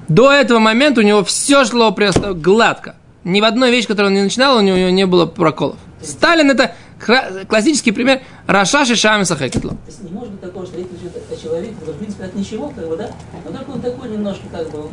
До 0.08 0.32
этого 0.32 0.58
момента 0.58 1.00
у 1.00 1.04
него 1.04 1.25
все 1.25 1.64
шло 1.64 1.92
просто 1.92 2.34
гладко. 2.34 2.96
Ни 3.23 3.40
в 3.40 3.44
одной 3.44 3.70
вещи, 3.70 3.87
которую 3.87 4.11
он 4.11 4.16
не 4.16 4.23
начинал, 4.23 4.58
у 4.58 4.61
него 4.61 4.76
не 4.90 5.06
было 5.06 5.25
проколов. 5.25 5.76
Сталин 6.02 6.50
это 6.50 6.75
классический 6.98 7.92
пример 7.92 8.20
Рашаш 8.46 8.90
и 8.90 8.94
Шами 8.94 9.24
Сахекетло. 9.24 9.70
То 9.70 9.76
есть 9.86 10.02
не 10.02 10.10
может 10.10 10.30
быть 10.30 10.40
такого, 10.40 10.66
что 10.66 10.76
речь 10.78 10.86
идет 10.86 11.12
о 11.30 11.36
человеке, 11.36 11.74
который, 11.74 11.94
в 11.94 11.98
принципе, 11.98 12.24
от 12.24 12.34
ничего, 12.34 12.68
как 12.74 12.88
бы, 12.88 12.96
да, 12.96 13.10
но 13.44 13.56
только 13.56 13.70
он 13.70 13.80
такой 13.80 14.08
немножко, 14.10 14.44
как 14.50 14.70
бы, 14.70 14.78
ну, 14.78 14.90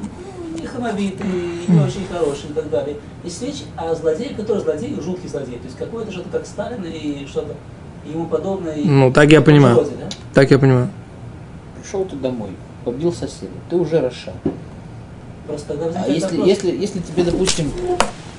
не 0.59 0.67
хамовитый, 0.67 1.27
не 1.67 1.79
очень 1.79 2.05
хороший 2.11 2.49
и 2.49 2.53
так 2.53 2.69
далее. 2.69 2.97
Есть 3.23 3.41
речь 3.41 3.63
о 3.77 3.95
злодее, 3.95 4.35
который 4.35 4.61
злодей, 4.61 4.97
жуткий 5.01 5.29
злодей. 5.29 5.57
То 5.57 5.65
есть 5.65 5.77
какое-то 5.77 6.11
что-то 6.11 6.29
как 6.29 6.45
Сталин 6.45 6.83
и 6.83 7.25
что-то 7.25 7.55
ему 8.05 8.25
подобное. 8.27 8.75
И 8.75 8.85
ну, 8.85 9.11
так 9.11 9.31
я 9.31 9.41
понимаю. 9.41 9.75
Вроде, 9.75 9.91
да? 9.91 10.09
Так 10.33 10.51
я 10.51 10.59
понимаю. 10.59 10.89
Пришел 11.81 12.05
ты 12.05 12.15
домой, 12.15 12.49
побил 12.83 13.13
соседа, 13.13 13.53
ты 13.69 13.75
уже 13.75 14.01
Раша. 14.01 14.33
Просто 15.51 15.73
а 15.95 16.07
если, 16.07 16.41
если, 16.47 16.71
если 16.71 16.99
тебе, 16.99 17.23
допустим, 17.23 17.71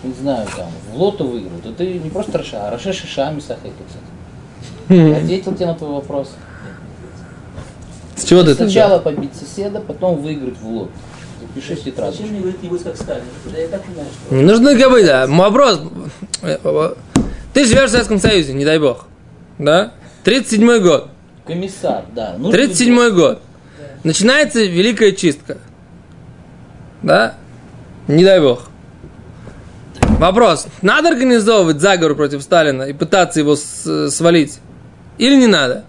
не 0.02 0.14
знаю, 0.14 0.46
там, 0.56 0.70
в 0.92 1.00
лото 1.00 1.24
выиграл, 1.24 1.58
то 1.62 1.72
ты 1.72 1.94
не 1.94 2.10
просто 2.10 2.38
Раша, 2.38 2.66
а 2.66 2.70
Раша 2.70 2.92
Шишами 2.92 3.40
Сахеки, 3.40 3.72
кстати. 3.86 5.12
Ответил 5.16 5.54
тебе 5.54 5.66
на 5.66 5.74
твой 5.74 5.90
вопрос. 5.90 6.30
С 8.16 8.24
чего 8.24 8.42
ты 8.42 8.54
Сначала 8.54 8.96
это? 8.96 9.04
побить 9.04 9.34
соседа, 9.34 9.80
потом 9.80 10.22
выиграть 10.22 10.58
в 10.58 10.66
лот. 10.66 10.90
Запиши 11.40 11.76
в 11.76 11.84
тетрадь. 11.84 12.12
Зачем 12.12 12.30
мне 12.30 12.40
говорить 12.40 12.62
не 12.62 12.68
будет 12.68 12.82
как 12.82 12.96
Сталин? 12.96 13.24
Я 13.56 13.68
так 13.68 13.82
понимаю, 13.82 14.08
что... 14.12 14.34
Не 14.34 14.42
нужно 14.42 14.74
говорить, 14.74 15.06
да. 15.06 15.26
Вопрос. 15.26 15.80
Ты 17.52 17.64
живешь 17.64 17.88
в 17.88 17.92
Советском 17.92 18.18
Союзе, 18.18 18.54
не 18.54 18.64
дай 18.64 18.78
бог. 18.78 19.06
Да? 19.58 19.92
37-й 20.24 20.80
год. 20.80 21.08
Комиссар, 21.46 22.04
да. 22.14 22.36
37-й 22.38 23.12
год. 23.12 23.40
Да. 23.78 23.84
Начинается 24.04 24.62
Великая 24.62 25.12
Чистка. 25.12 25.58
Да? 27.02 27.34
Не 28.08 28.24
дай 28.24 28.40
бог. 28.40 28.68
Вопрос. 30.18 30.66
Надо 30.82 31.08
организовывать 31.08 31.80
заговор 31.80 32.14
против 32.14 32.42
Сталина 32.42 32.82
и 32.84 32.92
пытаться 32.92 33.40
его 33.40 33.56
свалить? 33.56 34.58
Или 35.18 35.36
не 35.36 35.46
надо? 35.46 35.84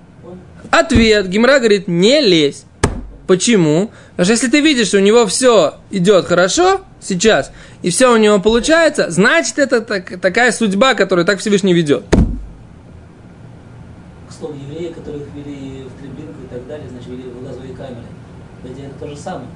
Ответ. 0.72 1.27
Гимра 1.29 1.60
говорит, 1.60 1.88
не 1.88 2.20
лезь. 2.22 2.65
Почему? 3.27 3.91
Потому 4.12 4.25
что 4.25 4.34
если 4.34 4.48
ты 4.50 4.62
видишь, 4.62 4.88
что 4.88 4.98
у 4.98 5.01
него 5.01 5.25
все 5.27 5.75
идет 5.91 6.25
хорошо 6.25 6.82
сейчас, 7.00 7.51
и 7.82 7.89
все 7.89 8.12
у 8.12 8.17
него 8.17 8.39
получается, 8.39 9.12
значит, 9.12 9.60
это 9.60 9.82
так, 9.82 10.20
такая 10.20 10.51
судьба, 10.51 10.93
которую 10.93 11.25
так 11.25 11.39
Всевышний 11.39 11.74
ведет. 11.74 12.03
К 14.27 14.34
слову, 14.34 14.55
евреи, 14.55 14.91
которых 14.91 15.24
вели 15.36 15.84
в 15.84 16.01
Треблинку 16.01 16.43
и 16.43 16.48
так 16.53 16.67
далее, 16.67 16.89
значит, 16.89 17.08
вели 17.08 17.24
в 17.24 17.43
газовые 17.46 17.74
камеры. 17.75 18.08
Это 18.63 19.00
то 19.00 19.08
же 19.08 19.15
самое. 19.15 19.48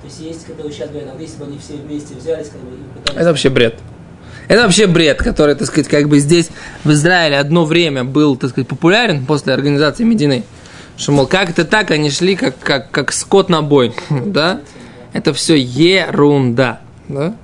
То 0.00 0.06
есть 0.06 0.20
есть, 0.20 0.46
когда 0.46 0.62
сейчас 0.70 0.90
говорят, 0.90 1.14
если 1.18 1.38
бы 1.38 1.46
они 1.46 1.58
все 1.58 1.74
вместе 1.74 2.14
взялись, 2.14 2.48
как 2.48 2.60
бы, 2.60 2.76
и 2.76 2.98
пытались... 2.98 3.18
Это 3.18 3.28
вообще 3.28 3.48
бред. 3.48 3.74
Это 4.46 4.62
вообще 4.62 4.86
бред, 4.86 5.18
который, 5.18 5.54
так 5.54 5.66
сказать, 5.66 5.88
как 5.88 6.08
бы 6.08 6.18
здесь 6.20 6.48
в 6.84 6.90
Израиле 6.92 7.38
одно 7.38 7.64
время 7.64 8.04
был, 8.04 8.36
так 8.36 8.50
сказать, 8.50 8.68
популярен 8.68 9.26
после 9.26 9.52
организации 9.52 10.04
Медины. 10.04 10.44
Что, 10.96 11.12
мол, 11.12 11.26
как 11.26 11.50
это 11.50 11.64
так, 11.64 11.90
они 11.90 12.10
шли 12.10 12.34
как, 12.34 12.58
как, 12.58 12.90
как 12.90 13.12
скот 13.12 13.48
на 13.48 13.60
бой, 13.62 13.94
да? 14.10 14.60
Это 15.12 15.32
все 15.32 15.54
ерунда, 15.56 16.80
да? 17.08 17.34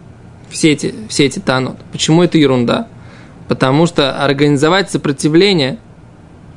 Все 0.48 0.72
эти, 0.72 0.94
все 1.08 1.26
эти 1.26 1.40
танут. 1.40 1.76
Почему 1.92 2.22
это 2.22 2.38
ерунда? 2.38 2.88
Потому 3.48 3.86
что 3.86 4.22
организовать 4.24 4.90
сопротивление, 4.90 5.78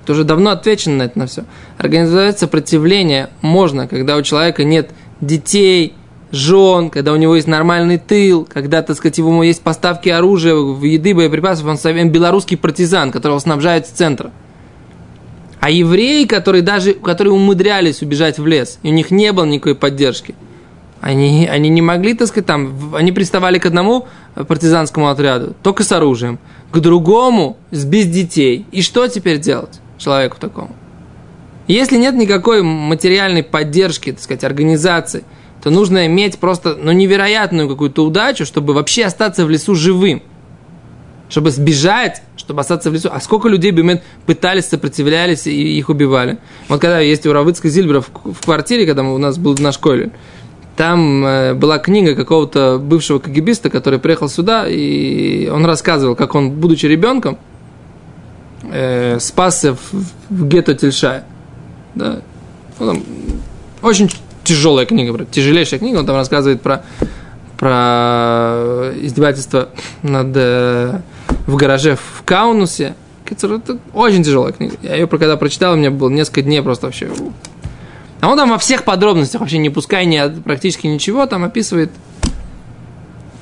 ты 0.06 0.14
уже 0.14 0.24
давно 0.24 0.52
отвечен 0.52 0.98
на 0.98 1.04
это 1.04 1.20
на 1.20 1.28
все. 1.28 1.44
Организовать 1.78 2.40
сопротивление 2.40 3.30
можно, 3.42 3.88
когда 3.88 4.16
у 4.16 4.22
человека 4.22 4.64
нет 4.64 4.92
детей, 5.22 5.94
жен, 6.32 6.90
когда 6.90 7.14
у 7.14 7.16
него 7.16 7.36
есть 7.36 7.48
нормальный 7.48 7.98
тыл, 7.98 8.48
когда, 8.52 8.82
так 8.82 8.98
сказать, 8.98 9.18
ему 9.18 9.44
есть 9.44 9.62
поставки 9.62 10.10
оружия, 10.10 10.54
еды, 10.54 11.14
боеприпасов, 11.16 11.66
он 11.66 11.78
совсем 11.78 12.10
белорусский 12.10 12.58
партизан, 12.58 13.12
которого 13.12 13.40
снабжают 13.40 13.88
с 13.88 13.90
центра. 13.90 14.32
А 15.60 15.70
евреи, 15.70 16.26
которые 16.26 16.62
даже, 16.62 16.94
которые 16.94 17.34
умудрялись 17.34 18.02
убежать 18.02 18.38
в 18.38 18.46
лес, 18.46 18.80
и 18.84 18.90
у 18.90 18.94
них 18.94 19.12
не 19.12 19.32
было 19.32 19.46
никакой 19.46 19.76
поддержки, 19.76 20.36
они, 21.02 21.48
они 21.48 21.70
не 21.70 21.82
могли, 21.82 22.14
так 22.14 22.28
сказать, 22.28 22.46
там, 22.46 22.96
они 22.96 23.12
приставали 23.12 23.60
к 23.60 23.66
одному 23.66 24.08
партизанскому 24.36 25.10
отряду, 25.10 25.56
только 25.64 25.84
с 25.84 25.92
оружием, 25.92 26.40
к 26.72 26.80
другому, 26.80 27.58
с 27.72 27.86
без 27.86 28.08
детей. 28.08 28.66
И 28.72 28.82
что 28.82 29.08
теперь 29.08 29.40
делать 29.40 29.80
человеку 29.98 30.38
такому? 30.40 30.72
Если 31.68 31.98
нет 31.98 32.16
никакой 32.16 32.64
материальной 32.64 33.44
поддержки, 33.44 34.12
так 34.12 34.22
сказать, 34.22 34.44
организации– 34.44 35.24
то 35.62 35.70
нужно 35.70 36.06
иметь 36.06 36.38
просто 36.40 36.78
ну, 36.80 36.92
невероятную 36.92 37.68
какую-то 37.68 38.06
удачу, 38.06 38.46
чтобы 38.46 38.74
вообще 38.74 39.06
остаться 39.06 39.46
в 39.46 39.50
лесу 39.50 39.76
живым. 39.76 40.22
Чтобы 41.30 41.52
сбежать, 41.52 42.22
чтобы 42.38 42.62
остаться 42.62 42.90
в 42.90 42.94
лесу. 42.94 43.10
А 43.12 43.20
сколько 43.20 43.50
людей 43.50 43.72
бы 43.72 44.02
пытались, 44.26 44.66
сопротивлялись 44.66 45.46
и 45.46 45.78
их 45.78 45.90
убивали. 45.90 46.38
Вот 46.70 46.80
когда 46.80 47.00
есть 47.00 47.26
у 47.26 47.34
Равыцка 47.34 47.68
Зильбера 47.68 48.02
в, 48.02 48.46
квартире, 48.46 48.86
когда 48.86 49.04
у 49.04 49.18
нас 49.18 49.38
был 49.38 49.58
наш 49.60 49.76
школе, 49.76 50.12
там 50.78 51.26
э, 51.26 51.54
была 51.54 51.80
книга 51.80 52.16
какого-то 52.16 52.78
бывшего 52.80 53.20
кагибиста, 53.20 53.70
который 53.70 54.00
приехал 54.00 54.30
сюда, 54.30 54.68
и 54.70 55.50
он 55.50 55.66
рассказывал, 55.66 56.16
как 56.16 56.36
он, 56.36 56.52
будучи 56.52 56.86
ребенком, 56.86 57.40
э, 58.72 59.18
спасся 59.20 59.74
в, 59.74 59.80
в 60.30 60.48
гетто 60.48 60.76
Тельшая. 60.76 61.26
Да? 61.98 62.22
Ну, 62.80 63.04
очень 63.82 64.10
тяжелая 64.44 64.86
книга, 64.86 65.26
тяжелейшая 65.26 65.80
книга, 65.80 65.98
он 65.98 66.06
там 66.06 66.16
рассказывает 66.16 66.62
про, 66.62 66.84
про 67.58 68.92
издевательство 69.02 69.70
над, 70.04 70.32
э, 70.36 71.02
в 71.48 71.56
гараже 71.56 71.96
в 71.96 72.24
Каунусе. 72.24 72.96
Это 73.30 73.78
очень 73.94 74.24
тяжелая 74.24 74.54
книга. 74.54 74.78
Я 74.82 74.96
ее 74.96 75.08
когда 75.08 75.36
прочитал, 75.36 75.74
у 75.74 75.78
меня 75.78 75.92
было 75.92 76.10
несколько 76.10 76.44
дней 76.44 76.62
просто 76.62 76.86
вообще... 76.86 77.10
А 78.22 78.30
он 78.30 78.38
там 78.38 78.50
во 78.50 78.58
всех 78.58 78.84
подробностях, 78.84 79.42
вообще 79.42 79.58
не 79.58 79.70
пускай 79.70 80.06
ни, 80.06 80.20
практически 80.42 80.88
ничего, 80.88 81.26
там 81.26 81.44
описывает 81.44 81.92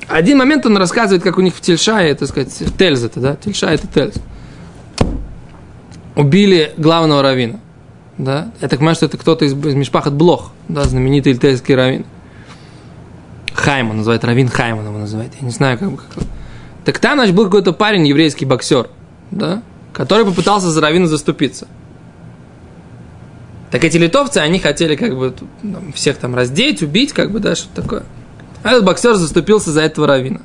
один 0.08 0.38
момент 0.38 0.64
он 0.66 0.76
рассказывает, 0.76 1.22
как 1.22 1.36
у 1.38 1.40
них 1.40 1.54
в 1.54 1.60
Тельшае, 1.60 2.14
так 2.14 2.28
сказать, 2.28 2.62
Тельз 2.78 3.02
это, 3.02 3.20
да? 3.20 3.36
Тельша 3.36 3.68
это 3.68 3.88
Тельз. 3.88 4.14
Убили 6.14 6.72
главного 6.76 7.22
равина 7.22 7.58
да, 8.18 8.50
я 8.60 8.68
так 8.68 8.78
понимаю, 8.78 8.96
что 8.96 9.06
это 9.06 9.18
кто-то 9.18 9.44
из, 9.44 9.52
из 9.52 9.74
Мишпахат 9.74 10.14
Блох, 10.14 10.52
да, 10.68 10.84
знаменитый 10.84 11.32
ильтейский 11.32 11.74
равин. 11.74 12.06
Хайма 13.52 13.94
называет, 13.94 14.24
равин 14.24 14.48
Хайма 14.48 14.82
его 14.82 14.98
называет, 14.98 15.32
я 15.40 15.44
не 15.44 15.52
знаю, 15.52 15.78
как 15.78 15.90
бы. 15.90 15.96
Как... 15.96 16.24
Так 16.84 16.98
там, 16.98 17.18
значит, 17.18 17.34
был 17.34 17.44
какой-то 17.44 17.72
парень, 17.72 18.06
еврейский 18.06 18.44
боксер, 18.44 18.88
да, 19.30 19.62
который 19.92 20.24
попытался 20.24 20.70
за 20.70 20.80
равина 20.80 21.06
заступиться. 21.06 21.66
Так 23.70 23.84
эти 23.84 23.96
литовцы, 23.96 24.38
они 24.38 24.60
хотели 24.60 24.94
как 24.94 25.16
бы 25.16 25.34
там, 25.62 25.92
всех 25.92 26.16
там 26.18 26.34
раздеть, 26.34 26.82
убить, 26.82 27.12
как 27.12 27.32
бы, 27.32 27.40
да, 27.40 27.54
что-то 27.54 27.82
такое. 27.82 28.02
А 28.62 28.70
этот 28.70 28.84
боксер 28.84 29.14
заступился 29.16 29.72
за 29.72 29.82
этого 29.82 30.06
равина. 30.06 30.40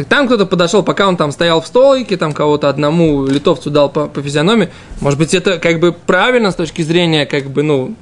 Так 0.00 0.08
там 0.08 0.26
кто-то 0.26 0.46
подошел, 0.46 0.82
пока 0.82 1.06
он 1.06 1.18
там 1.18 1.30
стоял 1.30 1.60
в 1.60 1.66
столике, 1.66 2.16
там 2.16 2.32
кого-то 2.32 2.70
одному 2.70 3.26
литовцу 3.26 3.68
дал 3.68 3.90
по, 3.90 4.06
по 4.06 4.22
физиономии. 4.22 4.70
Может 5.00 5.18
быть, 5.18 5.34
это 5.34 5.58
как 5.58 5.78
бы 5.78 5.92
правильно 5.92 6.52
с 6.52 6.54
точки 6.54 6.80
зрения, 6.80 7.26
как 7.26 7.50
бы, 7.50 7.62
ну, 7.62 7.94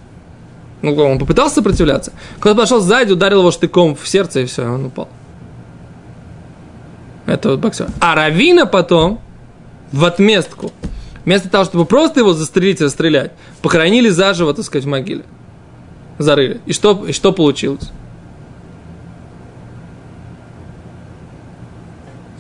ну, 0.80 0.94
он 0.94 1.18
попытался 1.18 1.56
сопротивляться. 1.56 2.12
Кто-то 2.38 2.60
пошел 2.60 2.80
сзади, 2.80 3.12
ударил 3.12 3.40
его 3.40 3.50
штыком 3.50 3.96
в 3.96 4.06
сердце, 4.06 4.40
и 4.40 4.44
все, 4.44 4.62
он 4.62 4.86
упал. 4.86 5.08
Это 7.26 7.50
вот 7.50 7.58
боксер. 7.58 7.88
А 7.98 8.14
Равина 8.14 8.64
потом, 8.66 9.20
в 9.90 10.04
отместку, 10.04 10.70
вместо 11.24 11.48
того, 11.48 11.64
чтобы 11.64 11.84
просто 11.84 12.20
его 12.20 12.32
застрелить 12.32 12.80
и 12.80 12.84
расстрелять, 12.84 13.32
похоронили 13.60 14.08
заживо, 14.08 14.54
так 14.54 14.64
сказать, 14.64 14.84
в 14.84 14.88
могиле. 14.88 15.24
Зарыли. 16.18 16.60
И 16.64 16.72
что, 16.72 17.06
и 17.06 17.12
что 17.12 17.32
получилось? 17.32 17.90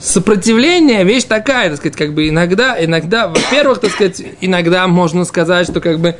Сопротивление 0.00 1.04
вещь 1.04 1.24
такая, 1.24 1.70
так 1.70 1.78
сказать, 1.78 1.96
как 1.96 2.14
бы 2.14 2.28
иногда, 2.28 2.82
иногда, 2.82 3.28
во-первых, 3.28 3.80
так 3.80 3.90
сказать, 3.90 4.22
иногда 4.40 4.86
можно 4.86 5.24
сказать, 5.24 5.68
что 5.68 5.80
как 5.80 5.98
бы 5.98 6.16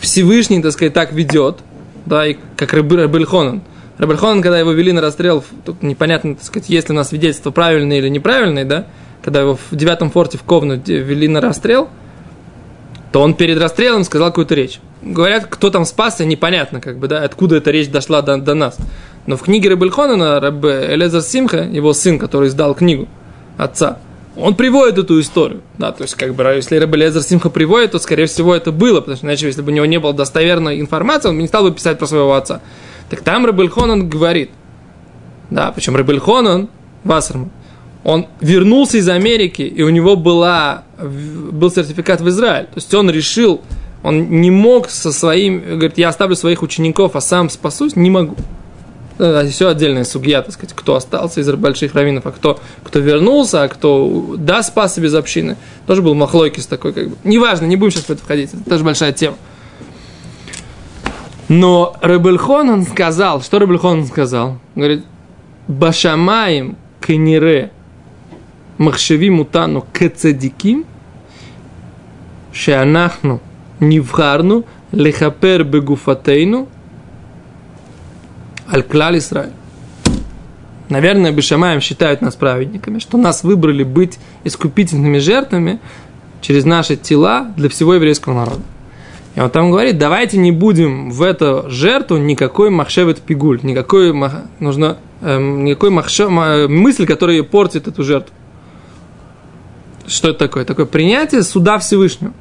Всевышний, 0.00 0.62
так 0.62 0.72
сказать, 0.72 0.94
так 0.94 1.12
ведет, 1.12 1.58
да, 2.06 2.26
и 2.26 2.36
как 2.56 2.72
Рабельхонан. 2.72 3.62
Рабельхонан, 3.98 4.40
когда 4.40 4.58
его 4.58 4.72
вели 4.72 4.92
на 4.92 5.02
расстрел, 5.02 5.44
тут 5.64 5.82
непонятно, 5.82 6.34
так 6.34 6.44
сказать, 6.44 6.70
есть 6.70 6.88
ли 6.88 6.94
у 6.94 6.96
нас 6.96 7.08
свидетельство 7.08 7.50
правильное 7.50 7.98
или 7.98 8.08
неправильное, 8.08 8.64
да, 8.64 8.86
когда 9.22 9.40
его 9.42 9.58
в 9.70 9.76
девятом 9.76 10.10
форте 10.10 10.38
в 10.38 10.42
Ковну 10.42 10.80
вели 10.86 11.28
на 11.28 11.42
расстрел, 11.42 11.90
то 13.12 13.20
он 13.20 13.34
перед 13.34 13.60
расстрелом 13.60 14.04
сказал 14.04 14.28
какую-то 14.28 14.54
речь. 14.54 14.80
Говорят, 15.02 15.46
кто 15.46 15.70
там 15.70 15.84
спасся, 15.84 16.24
непонятно, 16.24 16.80
как 16.80 16.98
бы, 16.98 17.08
да, 17.08 17.22
откуда 17.22 17.56
эта 17.56 17.70
речь 17.70 17.88
дошла 17.88 18.22
до, 18.22 18.38
до 18.38 18.54
нас. 18.54 18.78
Но 19.26 19.36
в 19.36 19.42
книге 19.42 19.70
Рабельхонана 19.70 20.40
Раб 20.40 20.64
Элезар 20.64 21.22
Симха, 21.22 21.62
его 21.62 21.92
сын, 21.92 22.18
который 22.18 22.48
издал 22.48 22.74
книгу 22.74 23.08
отца, 23.58 23.98
Он 24.36 24.54
приводит 24.54 24.98
эту 24.98 25.20
историю. 25.20 25.60
Да, 25.78 25.92
то 25.92 26.02
есть, 26.02 26.14
как 26.14 26.34
бы, 26.34 26.42
если 26.44 26.76
Рабелезер 26.76 27.22
Симха 27.22 27.50
приводит, 27.50 27.92
то, 27.92 27.98
скорее 27.98 28.26
всего, 28.26 28.54
это 28.54 28.72
было, 28.72 29.00
потому 29.00 29.16
что, 29.16 29.26
иначе, 29.26 29.46
если 29.46 29.62
бы 29.62 29.72
у 29.72 29.74
него 29.74 29.86
не 29.86 29.98
было 29.98 30.12
достоверной 30.12 30.80
информации, 30.80 31.28
он 31.28 31.36
бы 31.36 31.42
не 31.42 31.48
стал 31.48 31.64
бы 31.64 31.72
писать 31.72 31.98
про 31.98 32.06
своего 32.06 32.34
отца. 32.34 32.60
Так 33.10 33.22
там 33.22 33.44
Рабельхонан 33.44 34.08
говорит, 34.08 34.50
да, 35.50 35.72
причем 35.72 35.96
Рабельхонан, 35.96 36.68
Вассерман, 37.02 37.50
он 38.04 38.28
вернулся 38.40 38.98
из 38.98 39.08
Америки, 39.08 39.62
и 39.62 39.82
у 39.82 39.90
него 39.90 40.16
была, 40.16 40.84
был 40.98 41.70
сертификат 41.70 42.20
в 42.20 42.28
Израиль. 42.28 42.66
То 42.66 42.76
есть 42.76 42.94
он 42.94 43.10
решил, 43.10 43.60
он 44.02 44.40
не 44.40 44.50
мог 44.50 44.88
со 44.88 45.12
своим, 45.12 45.60
говорит, 45.60 45.98
я 45.98 46.08
оставлю 46.08 46.36
своих 46.36 46.62
учеников, 46.62 47.16
а 47.16 47.20
сам 47.20 47.50
спасусь, 47.50 47.96
не 47.96 48.10
могу. 48.10 48.36
Э, 49.20 49.46
Все 49.50 49.68
отдельная 49.68 50.04
судья, 50.04 50.40
так 50.40 50.54
сказать, 50.54 50.74
кто 50.74 50.94
остался 50.94 51.42
из 51.42 51.52
больших 51.52 51.94
раввинов, 51.94 52.24
а 52.24 52.32
кто, 52.32 52.58
кто 52.82 53.00
вернулся, 53.00 53.62
а 53.62 53.68
кто, 53.68 54.34
да, 54.38 54.62
спасся 54.62 55.02
без 55.02 55.14
общины. 55.14 55.56
Тоже 55.86 56.00
был 56.00 56.14
махлойкис 56.14 56.66
такой, 56.66 56.94
как 56.94 57.10
бы. 57.10 57.16
Неважно, 57.22 57.66
не 57.66 57.76
будем 57.76 57.92
сейчас 57.92 58.04
в 58.04 58.10
это 58.10 58.22
входить, 58.22 58.54
это 58.54 58.64
тоже 58.64 58.82
большая 58.82 59.12
тема. 59.12 59.36
Но 61.48 61.96
Рыбельхон 62.00 62.70
он 62.70 62.86
сказал, 62.86 63.42
что 63.42 63.58
Рыбельхон 63.58 64.00
он 64.00 64.06
сказал? 64.06 64.48
Он 64.48 64.58
говорит, 64.76 65.04
Башамаем 65.68 66.76
кенере 67.06 67.72
махшеви 68.78 69.28
мутану 69.28 69.84
кецадиким 69.92 70.86
шеанахну 72.52 73.40
нивхарну 73.80 74.64
лехапер 74.92 75.64
бегуфатейну 75.64 76.68
аль 78.72 78.82
клаль 78.82 79.18
Исраиль. 79.18 79.52
Наверное, 80.88 81.30
Бешамаем 81.30 81.80
считают 81.80 82.20
нас 82.20 82.34
праведниками, 82.34 82.98
что 82.98 83.16
нас 83.16 83.44
выбрали 83.44 83.84
быть 83.84 84.18
искупительными 84.42 85.18
жертвами 85.18 85.78
через 86.40 86.64
наши 86.64 86.96
тела 86.96 87.52
для 87.56 87.68
всего 87.68 87.94
еврейского 87.94 88.34
народа. 88.34 88.62
И 89.36 89.40
он 89.40 89.50
там 89.50 89.70
говорит, 89.70 89.98
давайте 89.98 90.36
не 90.38 90.50
будем 90.50 91.10
в 91.10 91.22
эту 91.22 91.66
жертву 91.68 92.16
никакой 92.16 92.70
махшевет 92.70 93.20
пигуль, 93.20 93.60
никакой, 93.62 94.12
мах, 94.12 94.42
нужно, 94.58 94.98
эм, 95.22 95.64
никакой 95.64 95.90
махше, 95.90 96.28
мысль, 96.28 97.06
которая 97.06 97.42
портит 97.44 97.86
эту 97.86 98.02
жертву. 98.02 98.34
Что 100.08 100.30
это 100.30 100.40
такое? 100.40 100.64
Такое 100.64 100.86
принятие 100.86 101.44
суда 101.44 101.78
Всевышнего. 101.78 102.32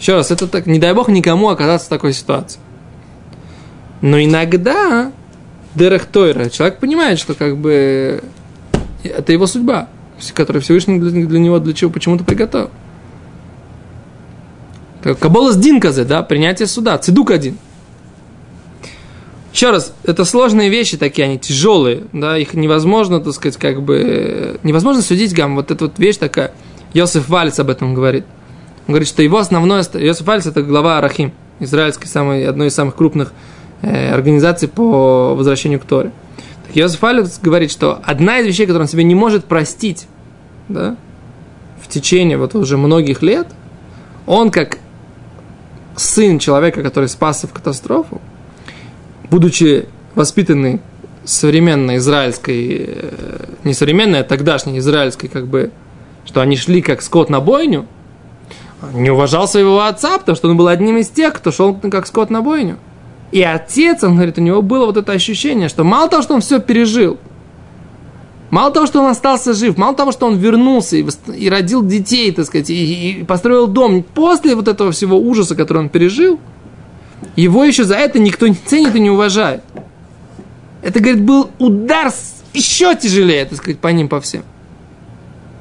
Еще 0.00 0.14
раз, 0.14 0.30
это 0.30 0.48
так, 0.48 0.66
не 0.66 0.78
дай 0.78 0.94
бог 0.94 1.08
никому 1.08 1.50
оказаться 1.50 1.86
в 1.86 1.90
такой 1.90 2.14
ситуации. 2.14 2.58
Но 4.02 4.22
иногда 4.22 5.12
Дерех 5.74 6.06
Тойра, 6.06 6.50
человек 6.50 6.78
понимает, 6.78 7.18
что 7.18 7.34
как 7.34 7.56
бы 7.56 8.22
это 9.02 9.32
его 9.32 9.46
судьба, 9.46 9.88
которую 10.34 10.62
Всевышний 10.62 10.98
для, 10.98 11.26
для 11.26 11.38
него 11.38 11.58
для 11.58 11.72
чего 11.72 11.90
почему-то 11.90 12.24
приготовил. 12.24 12.70
Кабола 15.18 15.52
с 15.52 15.56
Динказе, 15.56 16.04
да, 16.04 16.22
принятие 16.22 16.68
суда, 16.68 16.98
цидук 16.98 17.30
один. 17.30 17.58
Еще 19.52 19.70
раз, 19.70 19.92
это 20.04 20.24
сложные 20.24 20.68
вещи 20.68 20.96
такие, 20.96 21.24
они 21.26 21.38
тяжелые, 21.38 22.04
да, 22.12 22.38
их 22.38 22.54
невозможно, 22.54 23.20
так 23.20 23.34
сказать, 23.34 23.56
как 23.56 23.82
бы, 23.82 24.58
невозможно 24.62 25.02
судить 25.02 25.34
гам, 25.34 25.56
вот 25.56 25.70
эта 25.70 25.84
вот 25.84 25.98
вещь 25.98 26.16
такая, 26.16 26.52
Йосиф 26.94 27.28
Вальц 27.28 27.58
об 27.58 27.70
этом 27.70 27.94
говорит. 27.94 28.24
Он 28.86 28.94
говорит, 28.94 29.08
что 29.08 29.22
его 29.22 29.38
основное, 29.38 29.84
Йосиф 29.94 30.26
Вальц 30.26 30.46
это 30.46 30.62
глава 30.62 30.98
Арахим, 30.98 31.32
израильский, 31.60 32.06
самый, 32.06 32.46
одной 32.46 32.68
из 32.68 32.74
самых 32.74 32.96
крупных 32.96 33.32
организации 33.82 34.66
по 34.66 35.34
возвращению 35.34 35.80
к 35.80 35.84
Торе. 35.84 36.12
Так 36.66 36.76
Йозеф 36.76 37.02
Алец 37.04 37.38
говорит, 37.40 37.70
что 37.70 38.00
одна 38.04 38.38
из 38.38 38.46
вещей, 38.46 38.66
которую 38.66 38.82
он 38.82 38.88
себе 38.88 39.04
не 39.04 39.14
может 39.14 39.44
простить 39.44 40.06
да, 40.68 40.96
в 41.80 41.88
течение 41.88 42.38
вот 42.38 42.54
уже 42.54 42.76
многих 42.76 43.22
лет, 43.22 43.48
он 44.26 44.50
как 44.50 44.78
сын 45.96 46.38
человека, 46.38 46.82
который 46.82 47.08
спасся 47.08 47.46
в 47.46 47.52
катастрофу, 47.52 48.20
будучи 49.30 49.86
воспитанный 50.14 50.80
современной 51.24 51.96
израильской, 51.96 52.86
э, 52.88 53.44
не 53.64 53.74
современной, 53.74 54.20
а 54.20 54.24
тогдашней 54.24 54.78
израильской, 54.78 55.28
как 55.28 55.46
бы, 55.46 55.70
что 56.24 56.40
они 56.40 56.56
шли 56.56 56.82
как 56.82 57.02
скот 57.02 57.30
на 57.30 57.40
бойню, 57.40 57.86
не 58.92 59.10
уважал 59.10 59.46
своего 59.46 59.82
отца, 59.84 60.18
потому 60.18 60.34
что 60.34 60.48
он 60.48 60.56
был 60.56 60.68
одним 60.68 60.96
из 60.96 61.08
тех, 61.08 61.34
кто 61.34 61.52
шел 61.52 61.74
как 61.74 62.06
скот 62.06 62.30
на 62.30 62.42
бойню. 62.42 62.78
И 63.32 63.42
отец, 63.42 64.04
он 64.04 64.14
говорит, 64.16 64.36
у 64.38 64.42
него 64.42 64.60
было 64.60 64.86
вот 64.86 64.98
это 64.98 65.12
ощущение, 65.12 65.68
что 65.70 65.84
мало 65.84 66.08
того, 66.08 66.22
что 66.22 66.34
он 66.34 66.42
все 66.42 66.60
пережил, 66.60 67.18
мало 68.50 68.70
того, 68.70 68.86
что 68.86 69.00
он 69.00 69.10
остался 69.10 69.54
жив, 69.54 69.78
мало 69.78 69.96
того, 69.96 70.12
что 70.12 70.26
он 70.26 70.36
вернулся 70.36 70.98
и, 70.98 71.06
и 71.34 71.48
родил 71.48 71.84
детей, 71.84 72.30
так 72.30 72.44
сказать, 72.44 72.68
и, 72.68 73.20
и 73.20 73.24
построил 73.24 73.66
дом, 73.66 74.02
после 74.02 74.54
вот 74.54 74.68
этого 74.68 74.92
всего 74.92 75.18
ужаса, 75.18 75.56
который 75.56 75.78
он 75.78 75.88
пережил, 75.88 76.38
его 77.34 77.64
еще 77.64 77.84
за 77.84 77.96
это 77.96 78.18
никто 78.18 78.46
не 78.46 78.54
ценит 78.54 78.94
и 78.94 79.00
не 79.00 79.10
уважает. 79.10 79.62
Это, 80.82 81.00
говорит, 81.00 81.22
был 81.22 81.50
удар 81.58 82.12
еще 82.52 82.94
тяжелее, 82.94 83.46
так 83.46 83.58
сказать, 83.58 83.78
по 83.78 83.88
ним, 83.88 84.08
по 84.08 84.20
всем. 84.20 84.42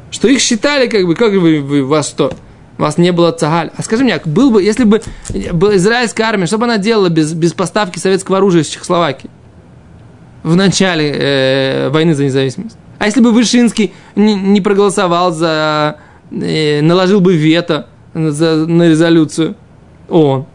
Что 0.09 0.27
их 0.27 0.41
считали, 0.41 0.87
как 0.87 1.05
бы, 1.05 1.15
как 1.15 1.31
вы, 1.31 1.61
вы 1.61 1.85
вас 1.85 2.09
что? 2.09 2.33
У 2.77 2.81
вас 2.81 2.97
не 2.97 3.11
было 3.11 3.31
цагаль. 3.31 3.71
А 3.75 3.83
скажи 3.83 4.03
мне, 4.03 4.19
был 4.25 4.51
бы, 4.51 4.63
если 4.63 4.83
бы 4.83 5.01
была 5.53 5.75
израильская 5.75 6.23
армия, 6.23 6.45
что 6.45 6.57
бы 6.57 6.65
она 6.65 6.77
делала 6.77 7.09
без, 7.09 7.33
без 7.33 7.53
поставки 7.53 7.99
советского 7.99 8.37
оружия 8.37 8.63
из 8.63 8.67
Чехословакии 8.67 9.29
в 10.43 10.55
начале 10.55 11.11
э, 11.11 11.89
войны 11.89 12.15
за 12.15 12.25
независимость? 12.25 12.77
А 12.97 13.05
если 13.05 13.21
бы 13.21 13.31
Вышинский 13.31 13.93
не, 14.15 14.35
не 14.35 14.61
проголосовал 14.61 15.31
за, 15.31 15.97
э, 16.31 16.81
наложил 16.81 17.19
бы 17.19 17.35
вето 17.35 17.87
за, 18.13 18.65
на 18.67 18.89
резолюцию 18.89 19.55
ООН? 20.09 20.45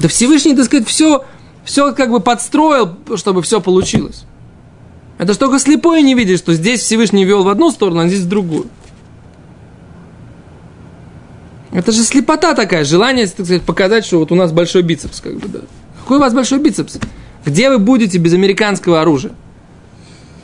Да 0.00 0.08
Всевышний, 0.08 0.56
так 0.56 0.64
сказать, 0.64 0.88
все, 0.88 1.24
все 1.64 1.92
как 1.94 2.10
бы 2.10 2.20
подстроил, 2.20 2.96
чтобы 3.16 3.42
все 3.42 3.60
получилось. 3.60 4.24
Это 5.18 5.34
что 5.34 5.46
только 5.46 5.58
слепой 5.58 6.02
не 6.02 6.14
видит, 6.14 6.38
что 6.38 6.54
здесь 6.54 6.80
Всевышний 6.80 7.26
вел 7.26 7.44
в 7.44 7.48
одну 7.48 7.70
сторону, 7.70 8.00
а 8.00 8.08
здесь 8.08 8.20
в 8.20 8.28
другую. 8.28 8.66
Это 11.72 11.92
же 11.92 12.02
слепота 12.02 12.54
такая, 12.54 12.84
желание, 12.84 13.26
так 13.26 13.46
сказать, 13.46 13.62
показать, 13.62 14.04
что 14.04 14.18
вот 14.18 14.32
у 14.32 14.34
нас 14.34 14.50
большой 14.52 14.82
бицепс, 14.82 15.20
как 15.20 15.38
бы, 15.38 15.48
да. 15.48 15.60
Какой 16.00 16.16
у 16.16 16.20
вас 16.20 16.34
большой 16.34 16.58
бицепс? 16.58 16.98
Где 17.44 17.70
вы 17.70 17.78
будете 17.78 18.18
без 18.18 18.34
американского 18.34 19.00
оружия? 19.00 19.32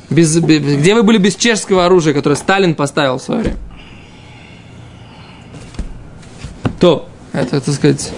Без, 0.09 0.39
без, 0.39 0.61
где 0.61 0.95
вы 0.95 1.03
были 1.03 1.19
без 1.19 1.35
чешского 1.35 1.85
оружия, 1.85 2.15
которое 2.15 2.37
Сталин 2.37 2.75
поставил 2.77 3.19
в 3.19 3.23
свое 3.23 3.41
время? 3.41 3.57
То, 6.79 7.09
это, 7.33 7.61
так 7.61 7.75
сказать, 7.75 8.13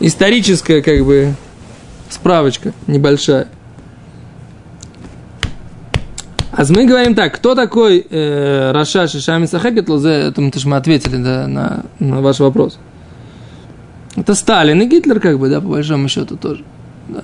историческая, 0.00 0.82
как 0.82 1.04
бы, 1.04 1.34
справочка 2.10 2.72
небольшая. 2.88 3.48
А 6.56 6.62
мы 6.68 6.86
говорим 6.86 7.16
так, 7.16 7.34
кто 7.34 7.56
такой 7.56 8.06
э, 8.08 8.70
Раша 8.70 9.08
Шишами 9.08 9.46
Сахекет 9.46 9.88
Лозе, 9.88 10.28
это 10.28 10.40
мы, 10.40 10.52
мы 10.66 10.76
ответили 10.76 11.16
да, 11.16 11.48
на, 11.48 11.84
на 11.98 12.20
ваш 12.20 12.38
вопрос. 12.38 12.78
Это 14.14 14.36
Сталин 14.36 14.80
и 14.80 14.86
Гитлер, 14.86 15.18
как 15.18 15.40
бы, 15.40 15.48
да, 15.48 15.60
по 15.60 15.66
большому 15.66 16.08
счету 16.08 16.36
тоже. 16.36 16.62
Да. 17.08 17.22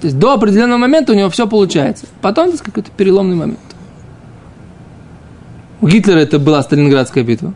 То 0.00 0.06
есть 0.06 0.20
до 0.20 0.34
определенного 0.34 0.78
момента 0.78 1.10
у 1.12 1.16
него 1.16 1.30
все 1.30 1.48
получается. 1.48 2.06
Потом 2.22 2.50
это 2.50 2.62
какой-то 2.62 2.92
переломный 2.96 3.34
момент. 3.34 3.58
У 5.80 5.88
Гитлера 5.88 6.20
это 6.20 6.38
была 6.38 6.62
Сталинградская 6.62 7.24
битва. 7.24 7.54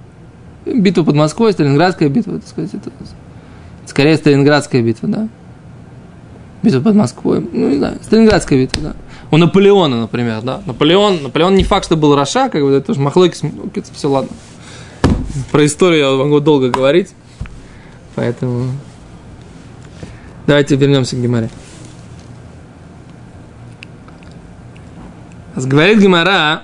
Битва 0.66 1.04
под 1.04 1.14
Москвой, 1.14 1.52
Сталинградская 1.52 2.08
битва, 2.08 2.40
так 2.40 2.48
сказать, 2.48 2.74
это 2.74 2.90
скорее 3.86 4.16
Сталинградская 4.16 4.82
битва, 4.82 5.08
да. 5.08 5.28
Битва 6.60 6.80
под 6.80 6.96
Москвой, 6.96 7.48
ну 7.52 7.68
не 7.68 7.76
знаю, 7.76 7.98
Сталинградская 8.02 8.58
битва, 8.58 8.82
да. 8.82 8.92
У 9.30 9.36
Наполеона, 9.36 10.00
например, 10.00 10.42
да. 10.42 10.62
Наполеон, 10.66 11.22
Наполеон 11.22 11.54
не 11.54 11.64
факт, 11.64 11.86
что 11.86 11.96
был 11.96 12.14
Раша, 12.14 12.48
как 12.48 12.62
бы 12.62 12.70
это 12.70 12.86
тоже 12.88 13.00
махлойки, 13.00 13.38
ну, 13.42 13.70
все 13.92 14.08
ладно. 14.08 14.30
Про 15.50 15.66
историю 15.66 16.00
я 16.00 16.10
могу 16.12 16.40
долго 16.40 16.70
говорить, 16.70 17.10
поэтому 18.14 18.70
давайте 20.46 20.76
вернемся 20.76 21.16
к 21.16 21.20
Гимаре. 21.20 21.50
Говорит 25.56 26.00
Гимара, 26.00 26.62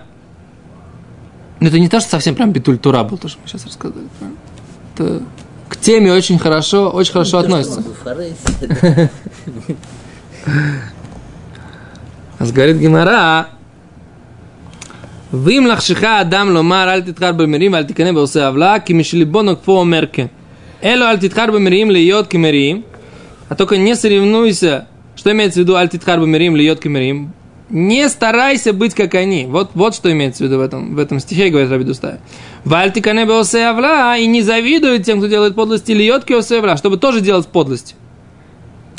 но 1.61 1.69
это 1.69 1.79
не 1.79 1.89
то, 1.89 2.01
что 2.01 2.11
совсем 2.11 2.35
прям 2.35 2.53
битуль 2.53 2.79
тура 2.79 3.05
был, 3.05 3.19
то, 3.19 3.29
что 3.29 3.39
мы 3.43 3.49
сейчас 3.49 3.65
рассказали. 3.67 4.07
Это 4.95 5.23
к 5.69 5.77
теме 5.77 6.13
очень 6.13 6.39
хорошо, 6.39 6.91
очень 6.91 7.13
хорошо 7.13 7.39
относится. 7.39 7.83
אז 12.40 12.52
говорит 12.52 12.78
Гимара, 12.78 13.44
ואם 15.34 15.68
לחשך 15.68 16.04
אדם 16.04 16.50
לומר 16.50 16.94
אל 16.94 17.02
תתחר 17.02 17.32
במרים 17.32 17.74
ואל 17.74 17.84
תקנא 17.84 18.12
בעושה 18.12 18.48
עוולה, 18.48 18.80
כי 18.80 18.94
משליבו 18.94 19.42
נוקפו 19.42 19.80
אומר 19.80 20.06
כן. 20.12 20.26
אלו 20.84 21.06
אל 21.06 21.18
תתחר 21.18 21.46
במרים 21.52 21.92
להיות 21.92 22.28
כמרים, 22.28 22.82
а 23.50 23.56
только 23.56 23.78
не 23.78 23.96
соревнуйся, 23.96 24.88
что 25.16 25.32
имеется 25.32 25.60
в 25.60 25.64
виду 25.64 25.76
аль 25.76 25.90
титхар 25.90 26.20
бамирим 26.20 26.56
льет 26.56 26.80
кемерим, 26.80 27.34
не 27.70 28.08
старайся 28.10 28.74
быть 28.74 28.94
как 28.94 29.16
они. 29.16 29.46
Вот, 29.46 29.72
вот 29.74 29.96
что 29.96 30.12
имеется 30.12 30.44
в 30.44 30.48
виду 30.48 30.58
в 30.58 30.62
этом, 30.62 30.96
в 30.96 31.00
этом 31.00 31.20
стихе, 31.20 31.50
говорит 31.50 31.72
Раби 31.72 31.84
Дустай. 31.84 32.20
Вальтика 32.64 33.12
небе 33.14 33.34
авла, 33.34 34.18
и 34.18 34.28
не 34.28 34.42
завидуют 34.42 35.04
тем, 35.04 35.20
кто 35.20 35.28
делает 35.28 35.56
подлость, 35.56 35.90
или 35.90 36.04
йотки 36.04 36.34
авла, 36.34 36.78
чтобы 36.78 36.98
тоже 36.98 37.22
делать 37.22 37.48
подлость. 37.48 37.96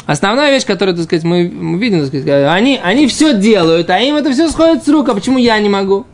Основная 0.05 0.51
вещь, 0.51 0.65
которую, 0.65 0.95
так 0.95 1.05
сказать, 1.05 1.23
мы, 1.23 1.49
мы 1.49 1.79
видим, 1.79 1.99
так 1.99 2.07
сказать, 2.07 2.27
они, 2.27 2.79
они 2.83 3.07
все 3.07 3.37
делают, 3.37 3.89
а 3.89 3.99
им 3.99 4.15
это 4.15 4.31
все 4.31 4.49
сходит 4.49 4.83
с 4.83 4.87
рук, 4.87 5.09
а 5.09 5.13
почему 5.13 5.37
я 5.37 5.59
не 5.59 5.69
могу? 5.69 6.05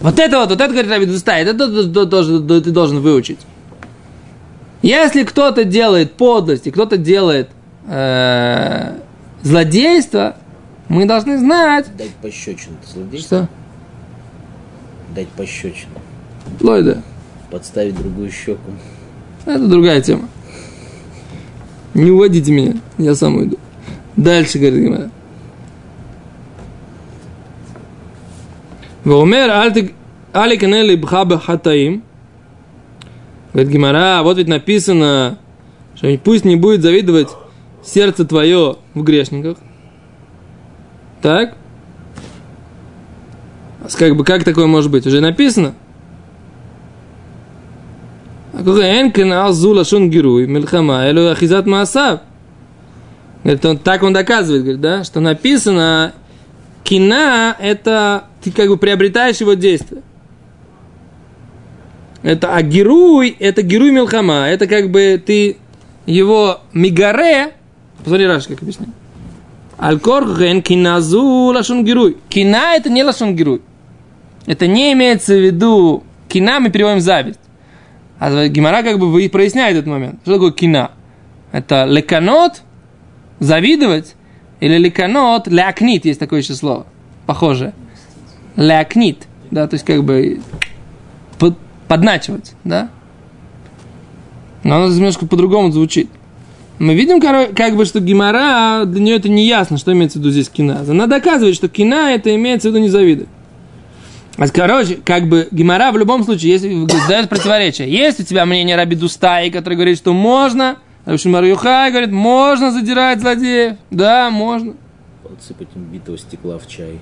Вот 0.00 0.18
это 0.18 0.38
вот, 0.38 0.50
вот 0.50 0.60
это, 0.60 0.72
говорит 0.72 0.90
Раби 0.90 1.06
Дустай, 1.06 1.42
это 1.42 1.54
то, 1.54 1.68
то, 1.68 2.06
то, 2.06 2.40
то, 2.40 2.60
ты 2.60 2.70
должен 2.70 3.00
выучить. 3.00 3.38
Если 4.82 5.22
кто-то 5.24 5.64
делает 5.64 6.14
подлость, 6.14 6.66
и 6.66 6.70
кто-то 6.70 6.96
делает 6.96 7.50
э, 7.86 8.96
злодейство, 9.42 10.36
мы 10.88 11.06
должны 11.06 11.38
знать. 11.38 11.86
Дать 11.96 12.14
пощечину. 12.20 12.76
Это 12.82 12.92
злодейство? 12.92 13.38
Что? 13.38 13.48
Дать 15.14 15.28
пощечину. 15.28 15.94
Лойда. 16.60 17.02
Подставить 17.50 17.96
другую 17.96 18.30
щеку. 18.30 18.70
Это 19.46 19.66
другая 19.66 20.00
тема. 20.00 20.28
Не 21.94 22.10
уводите 22.10 22.52
меня, 22.52 22.74
я 22.98 23.14
сам 23.14 23.36
уйду. 23.36 23.58
Дальше, 24.16 24.58
говорит 24.58 24.82
Гимара. 24.82 25.10
Ваумер 29.04 29.50
аликанели 30.32 30.96
бхаба 30.96 31.38
хатаим. 31.38 32.02
Говорит 33.52 33.72
Гимара, 33.72 34.22
вот 34.22 34.38
ведь 34.38 34.48
написано, 34.48 35.38
что 35.94 36.16
пусть 36.18 36.44
не 36.44 36.56
будет 36.56 36.82
завидовать 36.82 37.28
сердце 37.84 38.24
твое 38.24 38.76
в 38.94 39.02
грешниках. 39.02 39.58
Так? 41.20 41.56
Как 43.98 44.16
бы, 44.16 44.24
как 44.24 44.44
такое 44.44 44.66
может 44.66 44.90
быть? 44.90 45.06
Уже 45.06 45.20
написано. 45.20 45.74
Энкен 48.68 49.32
алзула 49.32 49.84
шун 49.84 50.10
геруй, 50.10 50.46
мельхама, 50.46 51.06
элю 51.06 51.30
ахизат 51.30 51.66
маасав. 51.66 52.20
Говорит, 53.42 53.64
он, 53.64 53.78
так 53.78 54.02
он 54.02 54.12
доказывает, 54.12 54.62
говорит, 54.62 54.80
да, 54.80 55.04
что 55.04 55.20
написано, 55.20 56.12
кина– 56.84 57.56
это 57.60 58.24
ты 58.42 58.52
как 58.52 58.68
бы 58.68 58.76
приобретаешь 58.76 59.38
его 59.38 59.54
действие. 59.54 60.02
Это, 62.22 62.54
а 62.54 62.62
геруй– 62.62 63.36
это 63.40 63.62
геруй 63.62 63.90
милхама, 63.90 64.46
это 64.46 64.68
как 64.68 64.90
бы 64.90 65.20
ты 65.24 65.56
его 66.06 66.60
мигаре, 66.72 67.54
посмотри, 67.98 68.26
Раш, 68.26 68.46
как 68.46 68.62
объясняю. 68.62 68.92
Аль-Корхен 69.80 70.62
киназу 70.62 71.52
лашон 71.52 71.84
геруй. 71.84 72.16
Кина– 72.28 72.74
это 72.76 72.88
не 72.88 73.02
лашон 73.02 73.34
геруй. 73.34 73.62
Это 74.46 74.68
не 74.68 74.92
имеется 74.92 75.34
в 75.34 75.44
виду, 75.44 76.04
кина 76.28 76.60
мы 76.60 76.70
переводим 76.70 77.00
зависть. 77.00 77.40
А 78.24 78.46
Гимара 78.46 78.84
как 78.84 79.00
бы 79.00 79.28
проясняет 79.28 79.76
этот 79.76 79.88
момент. 79.88 80.20
Что 80.22 80.34
такое 80.34 80.52
кина? 80.52 80.92
Это 81.50 81.86
леканот, 81.86 82.62
завидовать, 83.40 84.14
или 84.60 84.78
леканот, 84.78 85.48
лякнит, 85.48 86.04
есть 86.04 86.20
такое 86.20 86.40
еще 86.40 86.54
слово, 86.54 86.86
похожее. 87.26 87.74
Лякнит, 88.54 89.26
да, 89.50 89.66
то 89.66 89.74
есть 89.74 89.84
как 89.84 90.04
бы 90.04 90.40
под, 91.40 91.58
подначивать, 91.88 92.54
да. 92.62 92.90
Но 94.62 94.76
оно 94.76 94.94
немножко 94.94 95.26
по-другому 95.26 95.72
звучит. 95.72 96.08
Мы 96.78 96.94
видим, 96.94 97.20
как 97.20 97.74
бы, 97.76 97.84
что 97.84 97.98
Гимара, 97.98 98.84
для 98.84 99.00
нее 99.00 99.16
это 99.16 99.28
не 99.28 99.48
ясно, 99.48 99.78
что 99.78 99.92
имеется 99.94 100.20
в 100.20 100.22
виду 100.22 100.30
здесь 100.30 100.48
кина. 100.48 100.84
Она 100.88 101.08
доказывает, 101.08 101.56
что 101.56 101.68
кина 101.68 102.12
это 102.12 102.32
имеется 102.36 102.68
в 102.68 102.70
виду 102.70 102.84
не 102.84 102.88
завидовать. 102.88 103.28
А, 103.28 103.41
короче, 104.52 104.96
как 105.04 105.28
бы 105.28 105.48
Гимара 105.50 105.92
в 105.92 105.98
любом 105.98 106.24
случае 106.24 106.52
если, 106.52 106.86
дает 107.08 107.28
противоречие. 107.28 107.90
Есть 107.90 108.20
у 108.20 108.24
тебя 108.24 108.46
мнение 108.46 108.76
Раби 108.76 108.96
Дустаи, 108.96 109.50
который 109.50 109.74
говорит, 109.74 109.98
что 109.98 110.12
можно, 110.12 110.78
Рабшимар 111.04 111.44
Юхай 111.44 111.90
говорит, 111.90 112.12
можно 112.12 112.70
задирать 112.70 113.20
злодеев. 113.20 113.76
Да, 113.90 114.30
можно. 114.30 114.74
Подсыпать 115.22 115.68
им 115.74 115.82
битого 115.84 116.16
стекла 116.16 116.58
в 116.58 116.66
чай. 116.66 116.98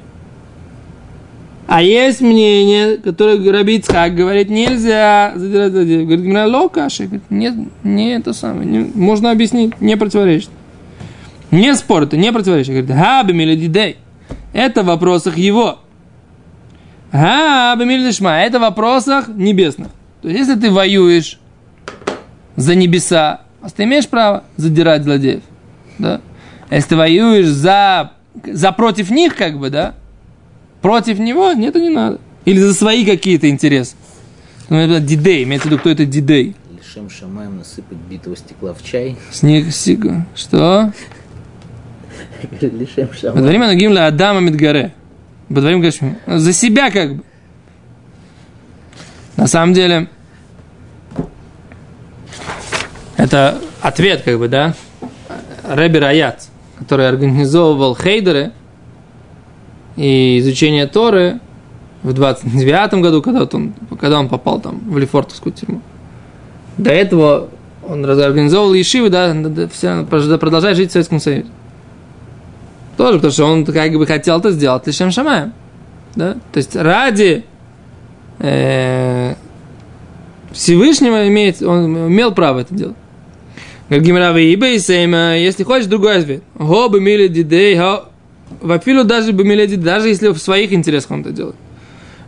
А 1.67 1.83
есть 1.83 2.21
мнение, 2.21 2.97
которое 2.97 3.53
Раби 3.53 3.77
Ицхак 3.77 4.15
говорит, 4.17 4.51
нельзя 4.51 5.33
задирать 5.37 5.73
злодеев. 5.73 6.07
Говорит, 6.07 6.25
Гимара 6.25 6.49
Локаши. 6.49 7.05
Говорит, 7.05 7.31
нет, 7.31 7.55
не 7.85 8.15
это 8.15 8.33
самое. 8.33 8.69
Не, 8.69 8.91
можно 8.95 9.31
объяснить, 9.31 9.81
не 9.81 9.97
противоречит. 9.97 10.51
Не 11.51 11.75
спор, 11.75 12.05
это 12.05 12.17
не 12.17 12.33
противоречит. 12.33 12.71
Говорит, 12.71 12.91
хаби 12.91 13.33
милядидей. 13.33 13.99
Это 14.53 14.83
в 14.83 14.87
вопросах 14.87 15.37
его. 15.37 15.79
А, 17.13 17.75
Бамильдышма, 17.77 18.43
это 18.43 18.59
в 18.59 18.63
вопросах 18.63 19.29
небесных. 19.29 19.89
То 20.23 20.29
есть, 20.29 20.41
если 20.41 20.61
ты 20.61 20.71
воюешь 20.71 21.41
за 22.57 22.75
небеса, 22.75 23.43
ты 23.77 23.85
имеешь 23.85 24.09
право 24.09 24.45
задирать 24.57 25.03
злодеев. 25.03 25.43
Да? 25.99 26.21
Если 26.71 26.91
ты 26.91 26.97
воюешь 26.97 27.47
за, 27.47 28.13
за 28.45 28.73
против 28.73 29.11
них, 29.11 29.35
как 29.35 29.59
бы, 29.59 29.71
да, 29.71 29.95
против 30.83 31.19
него, 31.19 31.53
нет, 31.53 31.71
это 31.71 31.81
не 31.81 31.91
надо. 31.91 32.21
Или 32.45 32.59
за 32.59 32.75
свои 32.75 33.05
какие-то 33.05 33.49
интересы. 33.49 33.97
Ну, 34.69 35.01
дидей, 35.01 35.43
имеется 35.43 35.67
в 35.67 35.71
виду, 35.73 35.81
кто 35.81 35.91
это 35.91 36.07
дидей. 36.07 36.55
Лишем 36.79 37.11
шамаем 37.11 37.59
насыпать 37.59 37.99
битого 38.09 38.37
стекла 38.37 38.73
в 38.73 38.85
чай. 38.85 39.17
Снег, 39.33 39.73
сига. 39.73 40.27
Что? 40.35 40.93
Лишем 42.61 43.13
шамаем. 43.13 43.35
Подварим 43.35 43.63
анагим 43.63 43.93
ла 43.93 44.07
Адама 44.07 44.41
Подварим 45.53 45.81
Гашми. 45.81 46.17
За 46.27 46.53
себя 46.53 46.91
как 46.91 47.17
бы. 47.17 47.25
На 49.37 49.47
самом 49.49 49.75
деле, 49.75 50.09
это 53.17 53.59
ответ, 53.81 54.23
как 54.23 54.39
бы, 54.39 54.49
да, 54.49 54.75
Рэби 55.67 55.99
Раят, 55.99 56.49
который 56.79 57.09
организовывал 57.09 57.97
хейдеры 57.97 58.53
и 59.97 60.39
изучение 60.39 60.87
Торы 60.87 61.41
в 62.03 62.13
29 62.13 62.95
году, 63.03 63.23
когда, 63.23 63.41
вот 63.41 63.55
он, 63.55 63.73
когда 63.99 64.21
он 64.21 64.29
попал 64.29 64.61
там 64.61 64.81
в 64.87 64.99
Лефортовскую 64.99 65.53
тюрьму. 65.53 65.81
До 66.77 66.91
этого 66.91 67.49
он 67.87 68.05
организовывал 68.05 68.75
Ешивы, 68.75 69.11
да, 69.11 69.35
все, 69.73 70.05
продолжает 70.05 70.77
жить 70.77 70.91
в 70.91 70.93
Советском 70.93 71.19
Союзе. 71.19 71.47
Тоже, 73.01 73.15
потому 73.15 73.33
что 73.33 73.47
он 73.47 73.65
как 73.65 73.93
бы 73.93 74.05
хотел 74.05 74.41
это 74.41 74.51
сделать 74.51 74.87
лишь 74.87 75.15
Шамаем. 75.15 75.55
Да? 76.17 76.35
То 76.53 76.59
есть 76.59 76.77
ради 76.77 77.47
э, 78.41 79.37
Всевышнего 80.53 81.27
имеет, 81.29 81.63
он 81.63 82.09
имел 82.09 82.35
право 82.35 82.59
это 82.59 82.75
делать. 82.75 82.97
Как 83.89 84.03
Гимравы 84.03 84.43
и 84.43 84.51
если 84.51 85.63
хочешь 85.63 85.87
другой 85.87 86.19
ответ. 86.19 86.43
Го 86.57 86.91
бы 86.91 87.01
мили 87.01 87.29
дидей, 87.29 87.81
вапилу 88.61 89.05
даже 89.05 89.33
бы 89.33 89.45
мили 89.45 89.65
даже 89.77 90.09
если 90.09 90.29
в 90.29 90.37
своих 90.37 90.71
интересах 90.75 91.13
он 91.13 91.23
это 91.23 91.31
делает. 91.31 91.57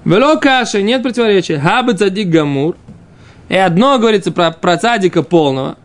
Вело 0.07 0.39
каша, 0.39 0.81
нет 0.81 1.03
противоречия. 1.03 1.59
Хабы 1.59 1.93
цадик 1.93 2.29
гамур. 2.29 2.77
И 3.51 3.57
одно 3.57 3.99
говорится 3.99 4.33
про, 4.33 4.53
про 4.53 4.79
цадика 4.79 5.23
полного. 5.23 5.77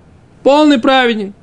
Полный 0.43 0.80
праведник. 0.80 1.34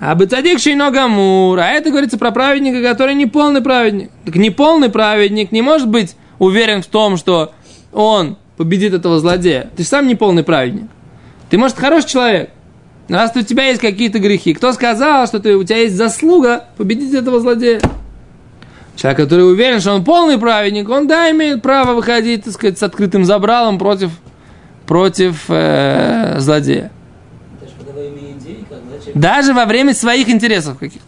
А 0.00 0.14
бецадик 0.14 0.58
шейно 0.58 0.90
гамур. 0.90 1.58
А 1.58 1.68
это 1.68 1.90
говорится 1.90 2.16
про 2.16 2.30
праведника, 2.30 2.82
который 2.82 3.14
не 3.14 3.26
полный 3.26 3.60
праведник. 3.60 4.10
Так 4.24 4.34
не 4.34 4.50
полный 4.50 4.88
праведник 4.88 5.52
не 5.52 5.60
может 5.60 5.88
быть 5.88 6.16
уверен 6.38 6.82
в 6.82 6.86
том, 6.86 7.18
что 7.18 7.52
он 7.92 8.38
победит 8.56 8.94
этого 8.94 9.20
злодея. 9.20 9.70
Ты 9.76 9.82
же 9.82 9.88
сам 9.88 10.06
не 10.06 10.14
полный 10.14 10.42
праведник. 10.42 10.88
Ты, 11.50 11.58
может, 11.58 11.76
хороший 11.76 12.08
человек. 12.08 12.50
Раз 13.08 13.32
у 13.36 13.42
тебя 13.42 13.64
есть 13.66 13.80
какие-то 13.80 14.20
грехи. 14.20 14.54
Кто 14.54 14.72
сказал, 14.72 15.26
что 15.26 15.38
ты, 15.38 15.54
у 15.56 15.64
тебя 15.64 15.78
есть 15.78 15.96
заслуга 15.96 16.64
победить 16.78 17.12
этого 17.12 17.40
злодея? 17.40 17.80
Человек, 18.96 19.18
который 19.18 19.50
уверен, 19.50 19.80
что 19.80 19.92
он 19.92 20.04
полный 20.04 20.38
праведник, 20.38 20.88
он, 20.88 21.08
да, 21.08 21.30
имеет 21.30 21.60
право 21.60 21.92
выходить, 21.92 22.44
так 22.44 22.54
сказать, 22.54 22.78
с 22.78 22.82
открытым 22.82 23.24
забралом 23.24 23.78
против, 23.78 24.10
против 24.86 25.44
э, 25.48 26.36
злодея. 26.38 26.90
Даже 29.14 29.54
во 29.54 29.66
время 29.66 29.94
своих 29.94 30.28
интересов 30.28 30.78
каких-то. 30.78 31.06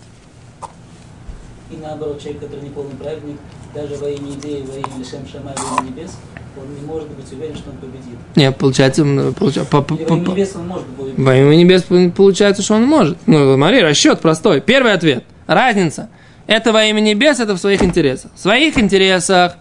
И 1.71 1.77
наоборот, 1.77 2.21
человек, 2.21 2.43
который 2.43 2.63
не 2.63 2.71
полный 2.71 2.95
праведник, 2.97 3.37
даже 3.75 3.97
во 3.97 4.09
имя 4.09 4.33
идеи, 4.33 4.63
во 4.67 4.75
имя 4.77 4.99
Лешем 4.99 5.27
Шамай, 5.31 5.55
во 5.57 5.83
имя 5.83 5.91
небес, 5.91 6.11
он 6.57 6.75
не 6.75 6.87
может 6.87 7.09
быть 7.09 7.33
уверен, 7.33 7.57
что 7.57 7.71
он 7.71 7.77
победит. 7.77 8.19
Нет, 8.37 8.57
получается, 8.57 9.05
получается 9.39 9.65
по, 9.71 9.81
по, 9.81 9.95
во 9.95 10.01
имя 10.03 10.29
небес 10.29 10.53
он 10.55 10.67
может 10.67 10.87
быть 10.89 11.15
Во 11.17 11.37
имя 11.37 11.55
небес 11.55 11.85
получается, 12.15 12.63
что 12.63 12.75
он 12.75 12.85
может. 12.85 13.17
Ну, 13.27 13.55
смотри, 13.55 13.81
расчет 13.81 14.21
простой. 14.21 14.61
Первый 14.61 14.93
ответ. 14.93 15.25
Разница. 15.47 16.11
Это 16.47 16.73
во 16.73 16.85
имя 16.85 17.01
небес, 17.01 17.41
это 17.41 17.55
в 17.55 17.59
своих 17.59 17.83
интересах. 17.83 18.33
В 18.35 18.39
своих 18.39 18.79
интересах 18.79 19.57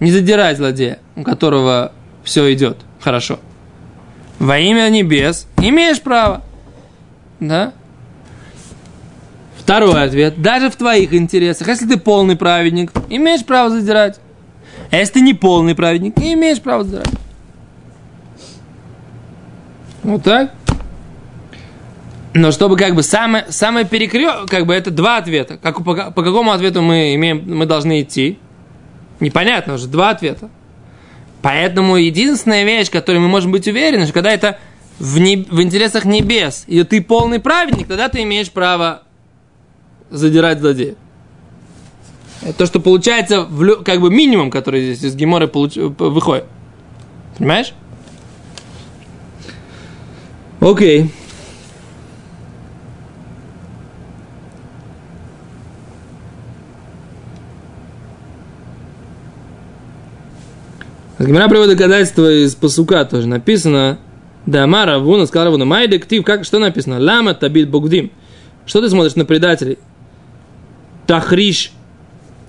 не 0.00 0.10
задирать 0.10 0.58
злодея, 0.58 0.98
у 1.14 1.22
которого 1.22 1.92
все 2.24 2.52
идет 2.52 2.78
хорошо. 3.00 3.38
Во 4.38 4.58
имя 4.58 4.88
небес 4.90 5.46
имеешь 5.58 6.00
право. 6.00 6.42
Да? 7.40 7.72
Второй 9.58 10.04
ответ. 10.04 10.40
Даже 10.40 10.70
в 10.70 10.76
твоих 10.76 11.12
интересах, 11.12 11.68
если 11.68 11.86
ты 11.86 11.96
полный 11.96 12.36
праведник, 12.36 12.92
имеешь 13.08 13.44
право 13.44 13.70
задирать. 13.70 14.20
А 14.90 14.96
если 14.96 15.14
ты 15.14 15.20
не 15.20 15.34
полный 15.34 15.74
праведник, 15.74 16.16
не 16.16 16.34
имеешь 16.34 16.60
права 16.60 16.84
задирать. 16.84 17.10
Вот 20.02 20.22
так. 20.22 20.52
Но 22.34 22.52
чтобы 22.52 22.76
как 22.76 22.94
бы 22.94 23.02
самое, 23.02 23.46
самое 23.48 23.86
перекрё, 23.86 24.46
как 24.46 24.66
бы 24.66 24.74
это 24.74 24.90
два 24.90 25.16
ответа. 25.16 25.56
Как, 25.56 25.82
по, 25.82 25.94
по 26.12 26.22
какому 26.22 26.52
ответу 26.52 26.82
мы, 26.82 27.14
имеем, 27.14 27.42
мы 27.46 27.66
должны 27.66 28.02
идти? 28.02 28.38
Непонятно 29.20 29.74
уже, 29.74 29.88
два 29.88 30.10
ответа. 30.10 30.50
Поэтому 31.40 31.96
единственная 31.96 32.64
вещь, 32.64 32.90
которой 32.90 33.18
мы 33.18 33.28
можем 33.28 33.52
быть 33.52 33.66
уверены, 33.66 34.04
что 34.04 34.12
когда 34.12 34.30
это 34.30 34.58
в, 34.98 35.18
не, 35.18 35.36
в 35.36 35.60
интересах 35.60 36.04
небес, 36.04 36.64
и 36.66 36.82
ты 36.84 37.02
полный 37.02 37.40
праведник, 37.40 37.86
тогда 37.86 38.08
ты 38.08 38.22
имеешь 38.22 38.50
право 38.50 39.02
задирать 40.10 40.60
злодея. 40.60 40.94
Это 42.42 42.58
то, 42.58 42.66
что 42.66 42.80
получается 42.80 43.42
в, 43.42 43.82
как 43.82 44.00
бы 44.00 44.10
минимум, 44.10 44.50
который 44.50 44.94
здесь 44.94 45.10
из 45.10 45.16
Гемора 45.16 45.46
получ, 45.46 45.76
выходит. 45.76 46.44
Понимаешь? 47.38 47.72
Окей. 50.60 51.10
Гимара 61.18 61.48
приводит 61.48 61.78
доказательство 61.78 62.30
из 62.30 62.54
Пасука 62.54 63.04
тоже. 63.04 63.26
Написано, 63.26 63.98
да, 64.46 64.68
Мара, 64.68 65.00
Вуна, 65.00 65.26
сказал 65.26 65.46
Равуна, 65.46 65.64
май 65.64 65.88
дектив, 65.88 66.24
как, 66.24 66.44
что 66.44 66.60
написано? 66.60 67.00
Лама 67.00 67.34
табит 67.34 67.68
богдим. 67.68 68.12
Что 68.64 68.80
ты 68.80 68.88
смотришь 68.88 69.16
на 69.16 69.24
предателей? 69.24 69.78
Тахриш 71.06 71.72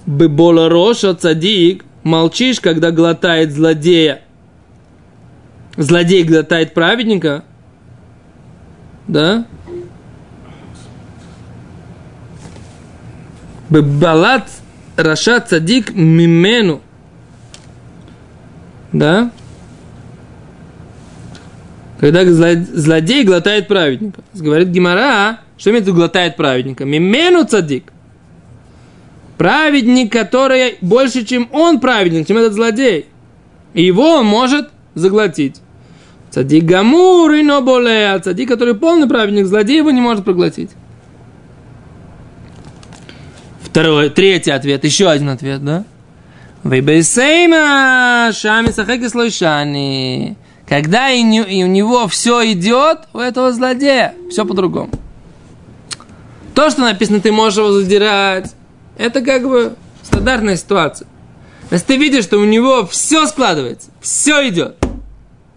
бебола 0.06 0.70
роша 0.70 1.16
цадик. 1.16 1.86
Молчишь, 2.04 2.60
когда 2.60 2.92
глотает 2.92 3.52
злодея. 3.52 4.22
Злодей 5.76 6.24
глотает 6.24 6.74
праведника. 6.74 7.44
Да? 9.08 9.46
Бебалат 13.70 14.50
раша 14.96 15.42
цадик 15.42 15.94
мимену. 15.94 16.82
Да? 18.94 19.32
Когда 22.00 22.24
злодей 22.26 23.24
глотает 23.24 23.68
праведника. 23.68 24.22
Говорит 24.34 24.68
Гимара, 24.70 25.40
что 25.58 25.72
имеет 25.72 25.86
в 25.86 25.88
виду 25.88 25.98
глотает 25.98 26.36
праведника? 26.36 26.86
Мимену 26.86 27.44
цадик. 27.44 27.92
Праведник, 29.38 30.12
который 30.12 30.78
больше, 30.82 31.24
чем 31.26 31.50
он 31.52 31.80
праведник, 31.80 32.28
чем 32.28 32.38
этот 32.38 32.54
злодей. 32.54 33.08
И 33.74 33.84
его 33.84 34.18
он 34.18 34.26
может 34.26 34.70
заглотить. 34.94 35.62
Цадик 36.30 36.66
гамур 36.66 37.32
и 37.32 37.44
ноболе, 37.44 38.12
а 38.12 38.20
цадик, 38.20 38.50
который 38.50 38.76
полный 38.76 39.08
праведник, 39.08 39.46
злодей 39.46 39.78
его 39.78 39.92
не 39.92 40.02
может 40.02 40.26
проглотить. 40.26 40.72
Второй, 43.62 44.10
третий 44.10 44.52
ответ, 44.52 44.84
еще 44.84 45.10
один 45.10 45.30
ответ, 45.30 45.64
да? 45.64 45.84
Вейбейсейма 46.64 48.32
шами 48.34 48.72
сахеки 48.72 49.08
слойшани. 49.08 50.36
Когда 50.68 51.10
и, 51.10 51.22
не, 51.22 51.42
и 51.44 51.64
у 51.64 51.68
него 51.68 52.08
все 52.08 52.52
идет, 52.52 53.08
у 53.14 53.20
этого 53.20 53.54
злодея 53.54 54.14
все 54.30 54.46
по-другому. 54.46 54.92
То, 56.54 56.70
что 56.70 56.82
написано, 56.82 57.22
ты 57.22 57.32
можешь 57.32 57.60
его 57.60 57.72
задирать, 57.72 58.54
это 58.98 59.22
как 59.22 59.48
бы 59.48 59.76
стандартная 60.04 60.58
ситуация. 60.58 61.08
Если 61.72 61.86
ты 61.86 61.98
видишь, 61.98 62.24
что 62.24 62.38
у 62.38 62.46
него 62.46 62.86
все 62.86 63.28
складывается, 63.28 63.90
все 64.02 64.50
идет, 64.50 64.78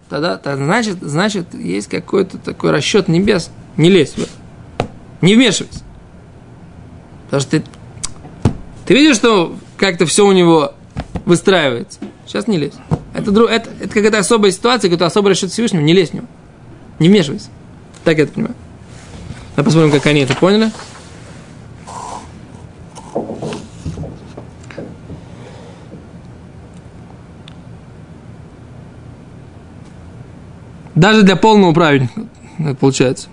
тогда, 0.09 0.37
тогда 0.37 0.63
значит, 0.63 0.97
значит, 1.01 1.53
есть 1.53 1.87
какой-то 1.87 2.37
такой 2.37 2.71
расчет 2.71 3.07
небес. 3.07 3.49
Не 3.77 3.89
лезь 3.89 4.11
в 4.11 4.19
это. 4.19 4.29
Не 5.21 5.35
вмешивайся. 5.35 5.79
Потому 7.25 7.41
что 7.41 7.51
ты, 7.51 7.63
ты 8.85 8.93
видишь, 8.93 9.15
что 9.15 9.55
как-то 9.77 10.05
все 10.05 10.25
у 10.25 10.31
него 10.33 10.73
выстраивается. 11.25 11.99
Сейчас 12.27 12.47
не 12.47 12.57
лезь. 12.57 12.73
Это, 13.13 13.31
друг, 13.31 13.49
это, 13.49 13.69
это 13.79 13.93
какая-то 13.93 14.19
особая 14.19 14.51
ситуация, 14.51 14.89
какой-то 14.89 15.05
особый 15.05 15.29
расчет 15.29 15.51
Всевышнего. 15.51 15.81
Не 15.81 15.93
лезь 15.93 16.11
в 16.11 16.13
него. 16.13 16.27
Не 16.99 17.09
вмешивайся. 17.09 17.49
Так 18.03 18.17
я 18.17 18.23
это 18.23 18.33
понимаю. 18.33 18.55
Давай 19.55 19.65
посмотрим, 19.65 19.91
как 19.91 20.05
они 20.05 20.21
это 20.21 20.35
поняли. 20.35 20.71
Даже 30.95 31.23
для 31.23 31.35
полного 31.35 31.73
праведника 31.73 32.27
получается. 32.79 33.29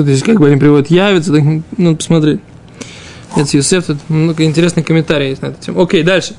Тут 0.00 0.06
здесь 0.06 0.22
как 0.22 0.40
бы 0.40 0.46
они 0.46 0.56
приводят 0.56 0.90
явится, 0.90 1.30
так 1.30 1.42
надо 1.76 1.96
посмотреть. 1.98 2.40
Это 3.36 3.54
Юсеф, 3.54 3.84
тут 3.84 3.98
много 4.08 4.44
интересных 4.44 4.86
комментариев 4.86 5.28
есть 5.28 5.42
на 5.42 5.48
эту 5.48 5.60
тему. 5.60 5.82
Окей, 5.82 6.02
дальше. 6.02 6.34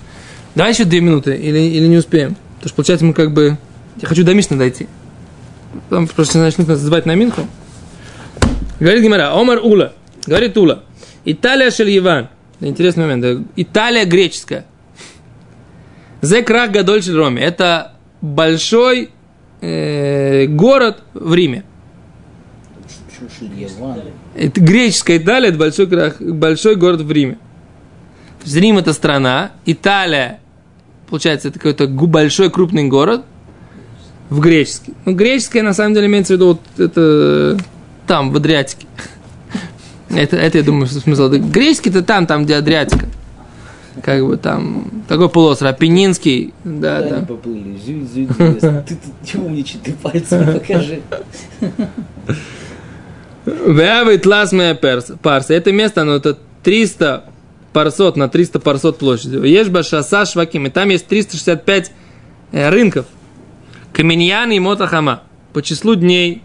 Давай 0.55 0.73
еще 0.73 0.83
две 0.83 0.99
минуты, 0.99 1.35
или, 1.35 1.59
или 1.59 1.85
не 1.85 1.97
успеем. 1.97 2.35
Потому 2.55 2.69
что, 2.69 2.75
получается, 2.77 3.05
мы 3.05 3.13
как 3.13 3.33
бы... 3.33 3.59
Я 4.01 4.07
хочу 4.07 4.23
до 4.23 4.33
Мишны 4.33 4.57
дойти. 4.57 4.87
Потом 5.89 6.07
просто 6.07 6.39
начнут 6.39 6.69
нас 6.69 6.79
звать 6.79 7.05
на 7.05 7.13
Минху. 7.13 7.45
Говорит 8.79 9.03
Гимара, 9.03 9.39
Омар 9.39 9.59
Ула. 9.59 9.93
Говорит 10.25 10.57
Ула. 10.57 10.83
Италия 11.23 11.69
Шельеван. 11.69 12.29
Интересный 12.61 13.05
момент. 13.05 13.47
Италия 13.57 14.05
греческая. 14.05 14.65
Зекрах 16.23 16.71
Гадоль 16.71 17.03
Роме. 17.07 17.43
Это 17.43 17.93
большой 18.21 19.11
э, 19.61 20.47
город 20.47 21.03
в 21.13 21.31
Риме. 21.35 21.63
Это 24.35 24.61
греческая 24.61 25.17
Италия, 25.17 25.49
это 25.49 25.57
большой, 25.57 25.85
большой 26.31 26.75
город 26.75 27.01
в 27.01 27.11
Риме. 27.11 27.33
То 28.39 28.45
есть 28.45 28.55
Рим 28.57 28.77
это 28.77 28.93
страна, 28.93 29.51
Италия, 29.65 30.39
получается, 31.09 31.49
это 31.49 31.59
какой-то 31.59 31.87
большой 31.87 32.49
крупный 32.49 32.87
город 32.87 33.23
в 34.29 34.39
греческий. 34.39 34.93
Ну, 35.05 35.13
греческая, 35.13 35.61
на 35.61 35.73
самом 35.73 35.93
деле, 35.93 36.07
имеется 36.07 36.33
в 36.33 36.35
виду 36.37 36.47
вот 36.47 36.61
это 36.79 37.59
там, 38.07 38.31
в 38.31 38.37
Адриатике. 38.37 38.87
Это, 40.09 40.37
это 40.37 40.57
я 40.57 40.63
думаю, 40.63 40.87
что 40.87 40.99
смысл. 40.99 41.29
Греческий-то 41.29 42.01
там, 42.01 42.25
там, 42.25 42.45
где 42.45 42.55
Адриатика. 42.55 43.07
Как 44.01 44.25
бы 44.25 44.37
там, 44.37 45.03
такой 45.07 45.29
полуостров, 45.29 45.71
Апеннинский, 45.71 46.53
да, 46.63 47.01
да. 47.01 47.25
поплыли, 47.25 47.77
зюй, 47.77 48.07
зюй, 48.13 48.25
ты 48.27 48.95
тут 48.95 49.35
умничай, 49.35 49.81
ты 49.83 49.91
пальцами 49.93 50.59
покажи. 50.59 51.01
Вявит 53.51 54.25
ласмая 54.25 54.75
парса. 54.75 55.53
Это 55.53 55.71
место, 55.71 56.01
оно 56.01 56.15
это 56.15 56.37
300 56.63 57.25
парсот 57.73 58.17
на 58.17 58.29
300 58.29 58.59
парсот 58.59 58.97
площадью. 58.97 59.43
Ешба 59.43 59.83
шаса 59.83 60.25
шваким. 60.25 60.67
И 60.67 60.69
там 60.69 60.89
есть 60.89 61.07
365 61.07 61.91
э, 62.51 62.69
рынков. 62.69 63.05
Каменьян 63.93 64.51
и 64.51 64.59
мотахама. 64.59 65.23
По 65.53 65.61
числу 65.61 65.95
дней 65.95 66.43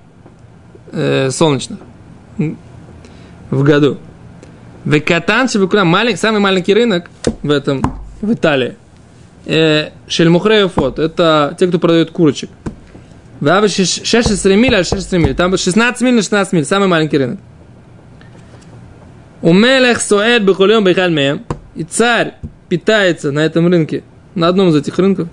э, 0.93 1.31
солнечных 1.31 1.79
в 3.51 3.63
году. 3.63 3.99
Векатан 4.85 5.49
маленький, 5.85 6.19
самый 6.19 6.41
маленький 6.41 6.75
рынок 6.75 7.11
в 7.43 7.51
этом, 7.51 7.83
в 8.21 8.33
Италии. 8.33 8.77
Э, 9.45 9.91
Шельмухреев 10.09 10.79
это 10.79 11.57
те, 11.59 11.67
кто 11.67 11.79
продает 11.79 12.11
курочек. 12.11 12.51
Вава 13.41 13.69
16 13.69 14.45
миль, 14.57 14.75
а 14.75 14.85
16 14.85 15.13
миль. 15.13 15.35
Там 15.35 15.57
16 15.57 16.03
миль 16.03 16.15
на 16.15 16.23
16 16.23 16.53
миль, 16.53 16.65
самый 16.65 16.89
маленький 16.89 17.19
рынок. 17.19 17.39
У 19.43 19.53
Мелех 19.53 20.01
Суэд 20.01 20.43
Бехулем 20.43 20.85
Бехальмеем. 20.85 21.45
И 21.75 21.85
царь 21.85 22.35
питается 22.69 23.33
на 23.33 23.41
этом 23.41 23.69
рынке, 23.69 24.03
на 24.35 24.49
одном 24.49 24.71
из 24.71 24.77
этих 24.77 24.99
рынков. 24.99 25.29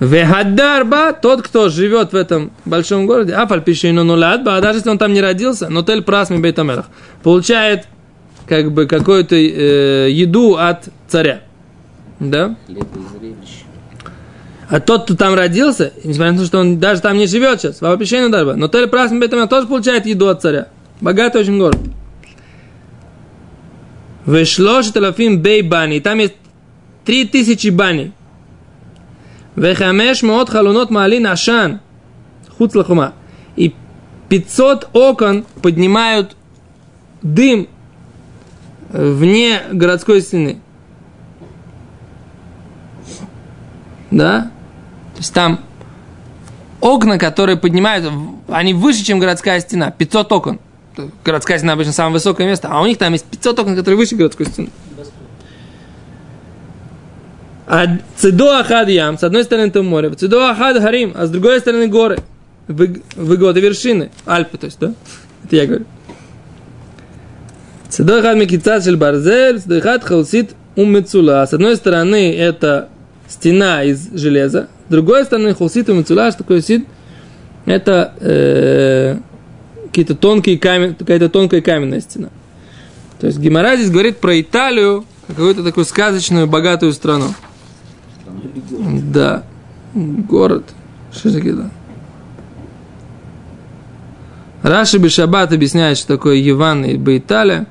Вехадарба, 0.00 1.12
тот, 1.14 1.42
кто 1.42 1.70
живет 1.70 2.12
в 2.12 2.16
этом 2.16 2.52
большом 2.66 3.06
городе, 3.06 3.32
а 3.32 3.46
фальпишину 3.46 4.04
нуладба, 4.04 4.56
а 4.56 4.60
даже 4.60 4.80
если 4.80 4.90
он 4.90 4.98
там 4.98 5.14
не 5.14 5.22
родился, 5.22 5.70
но 5.70 5.82
тель 5.82 6.02
прасми 6.02 6.36
бейтамелах, 6.36 6.86
получает 7.22 7.86
как 8.46 8.72
бы 8.72 8.86
какую-то 8.86 9.36
э, 9.36 10.10
еду 10.10 10.56
от 10.56 10.88
царя. 11.08 11.40
Да? 12.20 12.56
А 14.74 14.80
тот, 14.80 15.04
кто 15.04 15.14
там 15.14 15.34
родился, 15.34 15.92
несмотря 16.02 16.32
на 16.32 16.38
то, 16.38 16.46
что 16.46 16.58
он 16.58 16.80
даже 16.80 17.00
там 17.00 17.16
не 17.16 17.28
живет 17.28 17.60
сейчас, 17.60 17.80
в 17.80 17.84
опишении 17.84 18.28
дарба, 18.28 18.56
но 18.56 18.66
Тель 18.66 18.88
Прасм 18.88 19.20
Бетамел 19.20 19.46
тоже 19.46 19.68
получает 19.68 20.04
еду 20.04 20.26
от 20.26 20.42
царя. 20.42 20.66
Богатый 21.00 21.42
очень 21.42 21.60
город. 21.60 21.78
Вешлошет 24.26 24.96
алафим 24.96 25.40
бей 25.40 25.62
бани. 25.62 26.00
Там 26.00 26.18
есть 26.18 26.34
три 27.04 27.24
тысячи 27.24 27.68
бани. 27.68 28.10
Вехамеш 29.54 30.24
мод 30.24 30.50
халунот 30.50 30.90
малин 30.90 31.28
ашан. 31.28 31.78
Хуц 32.58 32.74
лахума. 32.74 33.12
И 33.54 33.76
500 34.28 34.88
окон 34.92 35.46
поднимают 35.62 36.34
дым 37.22 37.68
вне 38.90 39.60
городской 39.70 40.20
стены. 40.20 40.58
Да? 44.10 44.50
То 45.14 45.18
есть 45.18 45.32
там 45.32 45.60
окна, 46.80 47.18
которые 47.18 47.56
поднимают, 47.56 48.10
они 48.48 48.74
выше, 48.74 49.04
чем 49.04 49.18
городская 49.18 49.60
стена. 49.60 49.90
500 49.90 50.32
окон. 50.32 50.60
Городская 51.24 51.58
стена 51.58 51.72
обычно 51.72 51.92
самое 51.92 52.14
высокое 52.14 52.46
место, 52.46 52.68
а 52.70 52.80
у 52.80 52.86
них 52.86 52.98
там 52.98 53.12
есть 53.12 53.24
500 53.24 53.58
окон, 53.60 53.76
которые 53.76 53.96
выше 53.96 54.16
городской 54.16 54.46
стены. 54.46 54.68
А 57.66 57.86
цидо 58.16 58.58
ахад 58.58 58.88
ям, 58.88 59.18
с 59.18 59.24
одной 59.24 59.44
стороны 59.44 59.68
это 59.68 59.82
море, 59.82 60.10
цидо 60.10 60.46
ахад 60.48 60.80
харим, 60.82 61.14
а 61.16 61.26
с 61.26 61.30
другой 61.30 61.60
стороны 61.60 61.88
горы, 61.88 62.18
выгоды 62.68 63.60
вершины, 63.60 64.10
Альпы, 64.26 64.58
то 64.58 64.66
есть, 64.66 64.78
да? 64.78 64.92
Это 65.44 65.56
я 65.56 65.66
говорю. 65.66 65.86
Цидо 67.88 68.18
ахад 68.18 68.36
микицат 68.36 68.84
шель 68.84 68.96
барзель, 68.96 69.60
цидо 69.60 69.78
ахад 69.78 70.04
халсит 70.04 70.54
умецула. 70.76 71.46
С 71.48 71.54
одной 71.54 71.76
стороны 71.76 72.36
это 72.36 72.90
стена 73.28 73.82
из 73.82 74.10
железа, 74.12 74.68
другой 74.88 75.24
стороны 75.24 75.54
холсит 75.54 75.88
умецула, 75.88 76.30
что 76.30 76.38
такое 76.38 76.60
сид? 76.60 76.86
Это 77.66 78.14
э, 78.20 79.16
какие-то 79.86 80.14
тонкие 80.14 80.58
камень, 80.58 80.94
какая-то 80.94 81.28
тонкая 81.28 81.60
каменная 81.60 82.00
стена. 82.00 82.28
То 83.20 83.26
есть 83.26 83.38
Гимара 83.38 83.76
здесь 83.76 83.90
говорит 83.90 84.18
про 84.18 84.40
Италию, 84.40 85.04
какую-то 85.26 85.62
такую 85.64 85.84
сказочную, 85.84 86.46
богатую 86.46 86.92
страну. 86.92 87.28
Да. 89.12 89.44
Город. 89.94 90.64
Такое? 91.22 91.70
Раши 94.62 94.98
Бешабат 94.98 95.52
объясняет, 95.52 95.98
что 95.98 96.08
такое 96.08 96.40
Иван 96.48 96.84
и 96.84 96.96
Баиталия. 96.96 97.66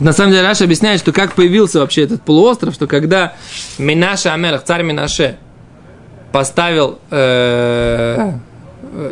На 0.00 0.12
самом 0.12 0.32
деле 0.32 0.42
Раша 0.42 0.64
объясняет, 0.64 1.00
что 1.00 1.12
как 1.12 1.34
появился 1.34 1.80
вообще 1.80 2.02
этот 2.02 2.22
полуостров, 2.22 2.74
что 2.74 2.86
когда 2.86 3.34
Минаша 3.78 4.32
Амелах, 4.32 4.64
царь 4.64 4.82
Минаше, 4.82 5.36
поставил 6.32 6.98
э, 7.10 8.32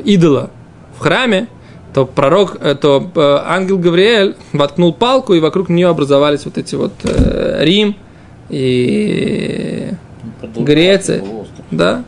идола 0.05 0.51
в 0.96 1.01
храме, 1.01 1.48
то 1.92 2.07
пророк, 2.07 2.57
э, 2.61 2.74
то 2.74 3.11
э, 3.14 3.38
ангел 3.46 3.79
Гавриэль 3.79 4.37
воткнул 4.53 4.92
палку, 4.92 5.35
и 5.35 5.40
вокруг 5.40 5.68
нее 5.68 5.88
образовались 5.88 6.44
вот 6.44 6.59
эти 6.59 6.74
вот 6.74 6.92
э, 7.05 7.64
Рим 7.64 7.96
и 8.48 9.90
Греция. 10.57 11.22
Да. 11.70 12.05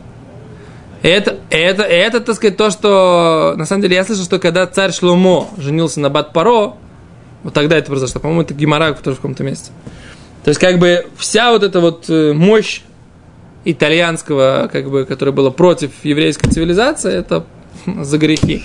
Это, 1.01 1.37
это, 1.49 1.81
это, 1.83 2.19
так 2.19 2.35
сказать, 2.35 2.57
то, 2.57 2.69
что, 2.69 3.55
на 3.57 3.65
самом 3.65 3.81
деле, 3.81 3.95
я 3.95 4.03
слышал, 4.03 4.23
что 4.23 4.39
когда 4.39 4.67
царь 4.67 4.91
Шломо 4.91 5.47
женился 5.57 5.99
на 5.99 6.09
Бат-Паро, 6.09 6.75
вот 7.43 7.53
тогда 7.53 7.77
это 7.77 7.87
произошло. 7.87 8.21
По-моему, 8.21 8.41
это 8.41 8.53
Гимара, 8.53 8.93
который 8.93 9.15
в 9.15 9.17
каком-то 9.17 9.43
месте. 9.43 9.71
То 10.43 10.49
есть, 10.49 10.59
как 10.59 10.79
бы, 10.79 11.07
вся 11.17 11.51
вот 11.51 11.63
эта 11.63 11.79
вот 11.79 12.09
мощь 12.09 12.81
итальянского, 13.65 14.69
как 14.71 14.89
бы, 14.89 15.05
которая 15.05 15.33
была 15.33 15.51
против 15.51 15.91
еврейской 16.03 16.49
цивилизации, 16.49 17.13
это 17.13 17.45
за 17.85 18.17
грехи. 18.17 18.63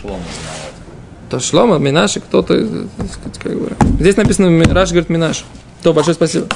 То 1.28 1.40
Шлома, 1.40 1.78
Минаши, 1.78 2.20
кто-то, 2.20 2.86
как 3.42 3.52
бы. 3.52 3.72
Здесь 3.98 4.16
написано, 4.16 4.64
Раш 4.72 4.90
говорит 4.90 5.08
Минаш. 5.08 5.44
То, 5.82 5.92
большое 5.92 6.14
спасибо. 6.14 6.46